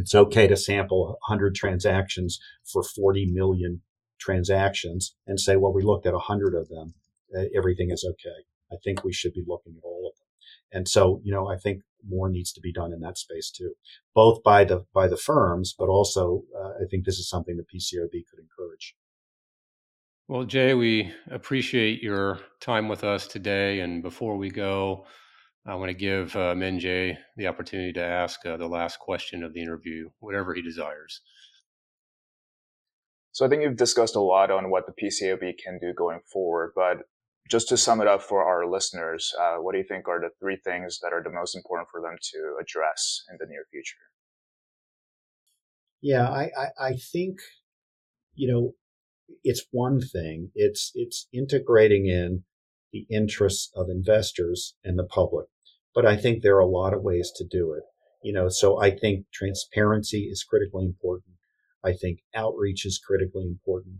[0.00, 3.82] it's okay to sample 100 transactions for 40 million
[4.18, 6.94] transactions and say, well, we looked at 100 of them.
[7.36, 8.44] Uh, everything is okay.
[8.72, 10.26] I think we should be looking at all of them.
[10.72, 13.74] And so, you know, I think more needs to be done in that space too,
[14.14, 17.62] both by the by the firms, but also uh, I think this is something the
[17.62, 18.94] PCAOB could encourage.
[20.28, 23.80] Well, Jay, we appreciate your time with us today.
[23.80, 25.06] And before we go,
[25.66, 29.52] I want to give uh, Minjay the opportunity to ask uh, the last question of
[29.52, 31.20] the interview, whatever he desires.
[33.32, 36.72] So I think you've discussed a lot on what the PCAOB can do going forward,
[36.74, 36.98] but
[37.48, 40.30] just to sum it up for our listeners, uh, what do you think are the
[40.40, 43.96] three things that are the most important for them to address in the near future?
[46.00, 47.38] Yeah, I, I, I think,
[48.34, 48.72] you know,
[49.44, 50.50] it's one thing.
[50.54, 52.44] It's it's integrating in
[52.92, 55.46] the interests of investors and the public.
[55.94, 57.82] But I think there are a lot of ways to do it.
[58.22, 61.36] You know, so I think transparency is critically important.
[61.82, 63.96] I think outreach is critically important.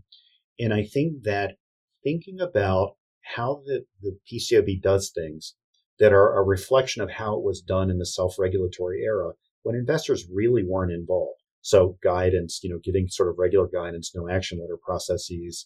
[0.59, 1.55] And I think that
[2.03, 2.95] thinking about
[3.35, 5.55] how the, the PCAOB does things
[5.99, 9.31] that are a reflection of how it was done in the self-regulatory era
[9.63, 11.39] when investors really weren't involved.
[11.61, 15.65] So guidance, you know, giving sort of regular guidance, no action letter processes,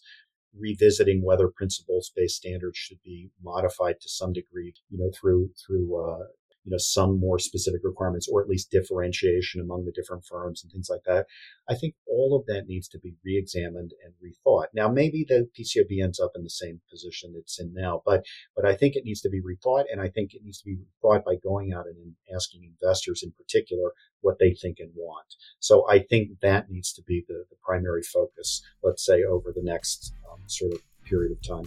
[0.58, 6.26] revisiting whether principles-based standards should be modified to some degree, you know, through through uh,
[6.66, 10.72] you know, some more specific requirements or at least differentiation among the different firms and
[10.72, 11.26] things like that.
[11.68, 14.66] I think all of that needs to be re-examined and rethought.
[14.74, 18.24] Now, maybe the PCAOB ends up in the same position it's in now, but
[18.56, 20.76] but I think it needs to be rethought, and I think it needs to be
[20.76, 25.34] rethought by going out and asking investors in particular what they think and want.
[25.60, 29.62] So I think that needs to be the, the primary focus, let's say, over the
[29.62, 30.12] next
[30.50, 31.66] sort of period of time.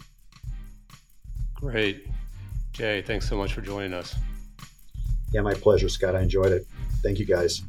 [1.56, 2.08] Great.
[2.72, 4.16] Jay, thanks so much for joining us.
[5.32, 6.16] Yeah, my pleasure, Scott.
[6.16, 6.66] I enjoyed it.
[7.04, 7.62] Thank you, guys.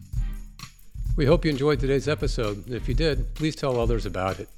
[1.17, 2.71] We hope you enjoyed today's episode.
[2.71, 4.49] If you did, please tell others about it.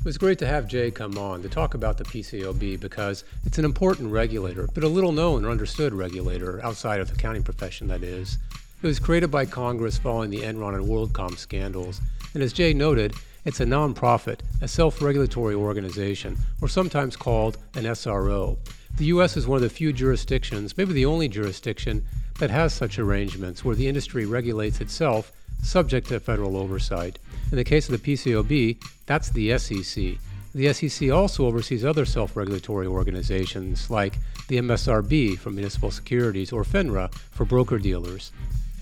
[0.00, 3.58] It was great to have Jay come on to talk about the PCAOB because it's
[3.58, 7.86] an important regulator, but a little known or understood regulator outside of the accounting profession,
[7.88, 8.38] that is.
[8.82, 12.00] It was created by Congress following the Enron and WorldCom scandals,
[12.32, 13.14] and as Jay noted,
[13.44, 18.58] it's a nonprofit, a self regulatory organization, or sometimes called an SRO.
[18.96, 19.36] The U.S.
[19.36, 22.04] is one of the few jurisdictions, maybe the only jurisdiction,
[22.38, 25.32] that has such arrangements where the industry regulates itself
[25.62, 27.18] subject to federal oversight.
[27.50, 30.18] In the case of the PCAOB, that's the SEC.
[30.54, 34.18] The SEC also oversees other self regulatory organizations like
[34.48, 38.32] the MSRB for municipal securities or FINRA for broker dealers.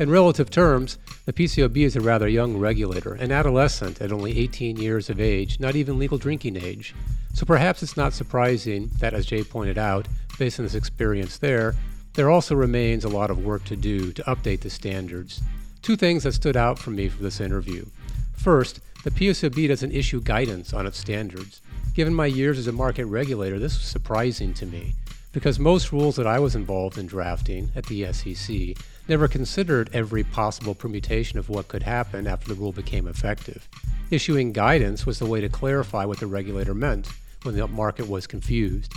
[0.01, 0.96] In relative terms,
[1.26, 5.59] the PCAOB is a rather young regulator, an adolescent at only 18 years of age,
[5.59, 6.94] not even legal drinking age.
[7.34, 10.07] So perhaps it's not surprising that, as Jay pointed out,
[10.38, 11.74] based on his experience there,
[12.14, 15.42] there also remains a lot of work to do to update the standards.
[15.82, 17.84] Two things that stood out for me from this interview.
[18.36, 21.61] First, the PCAOB doesn't issue guidance on its standards.
[21.94, 24.94] Given my years as a market regulator, this was surprising to me
[25.32, 28.76] because most rules that I was involved in drafting at the SEC
[29.09, 33.68] never considered every possible permutation of what could happen after the rule became effective.
[34.11, 37.09] Issuing guidance was the way to clarify what the regulator meant
[37.42, 38.92] when the market was confused.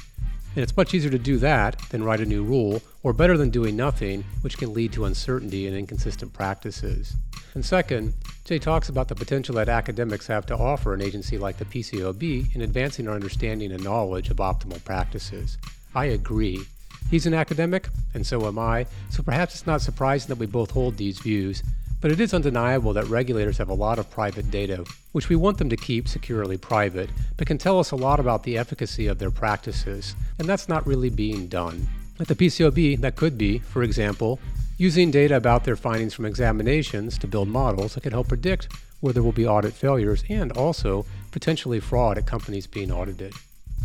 [0.55, 3.49] And it's much easier to do that than write a new rule, or better than
[3.49, 7.15] doing nothing, which can lead to uncertainty and inconsistent practices.
[7.53, 11.57] And second, Jay talks about the potential that academics have to offer an agency like
[11.57, 15.57] the PCAOB in advancing our understanding and knowledge of optimal practices.
[15.95, 16.65] I agree.
[17.11, 20.71] He's an academic, and so am I, so perhaps it's not surprising that we both
[20.71, 21.61] hold these views,
[21.99, 25.57] but it is undeniable that regulators have a lot of private data, which we want
[25.57, 29.19] them to keep securely private, but can tell us a lot about the efficacy of
[29.19, 31.85] their practices, and that's not really being done.
[32.17, 34.39] At the PCAOB, that could be, for example,
[34.77, 38.69] using data about their findings from examinations to build models that can help predict
[39.01, 43.33] where there will be audit failures and also potentially fraud at companies being audited.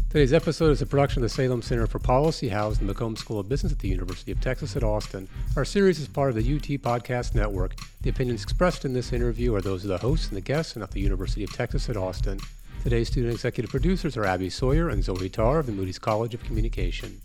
[0.08, 3.18] Today's episode is a production of the Salem Center for Policy, housed in the McCombs
[3.18, 5.28] School of Business at the University of Texas at Austin.
[5.56, 7.74] Our series is part of the UT Podcast Network.
[8.02, 10.82] The opinions expressed in this interview are those of the hosts and the guests and
[10.84, 12.38] at the University of Texas at Austin.
[12.84, 16.44] Today's student executive producers are Abby Sawyer and Zoe Tarr of the Moody's College of
[16.44, 17.20] Communication.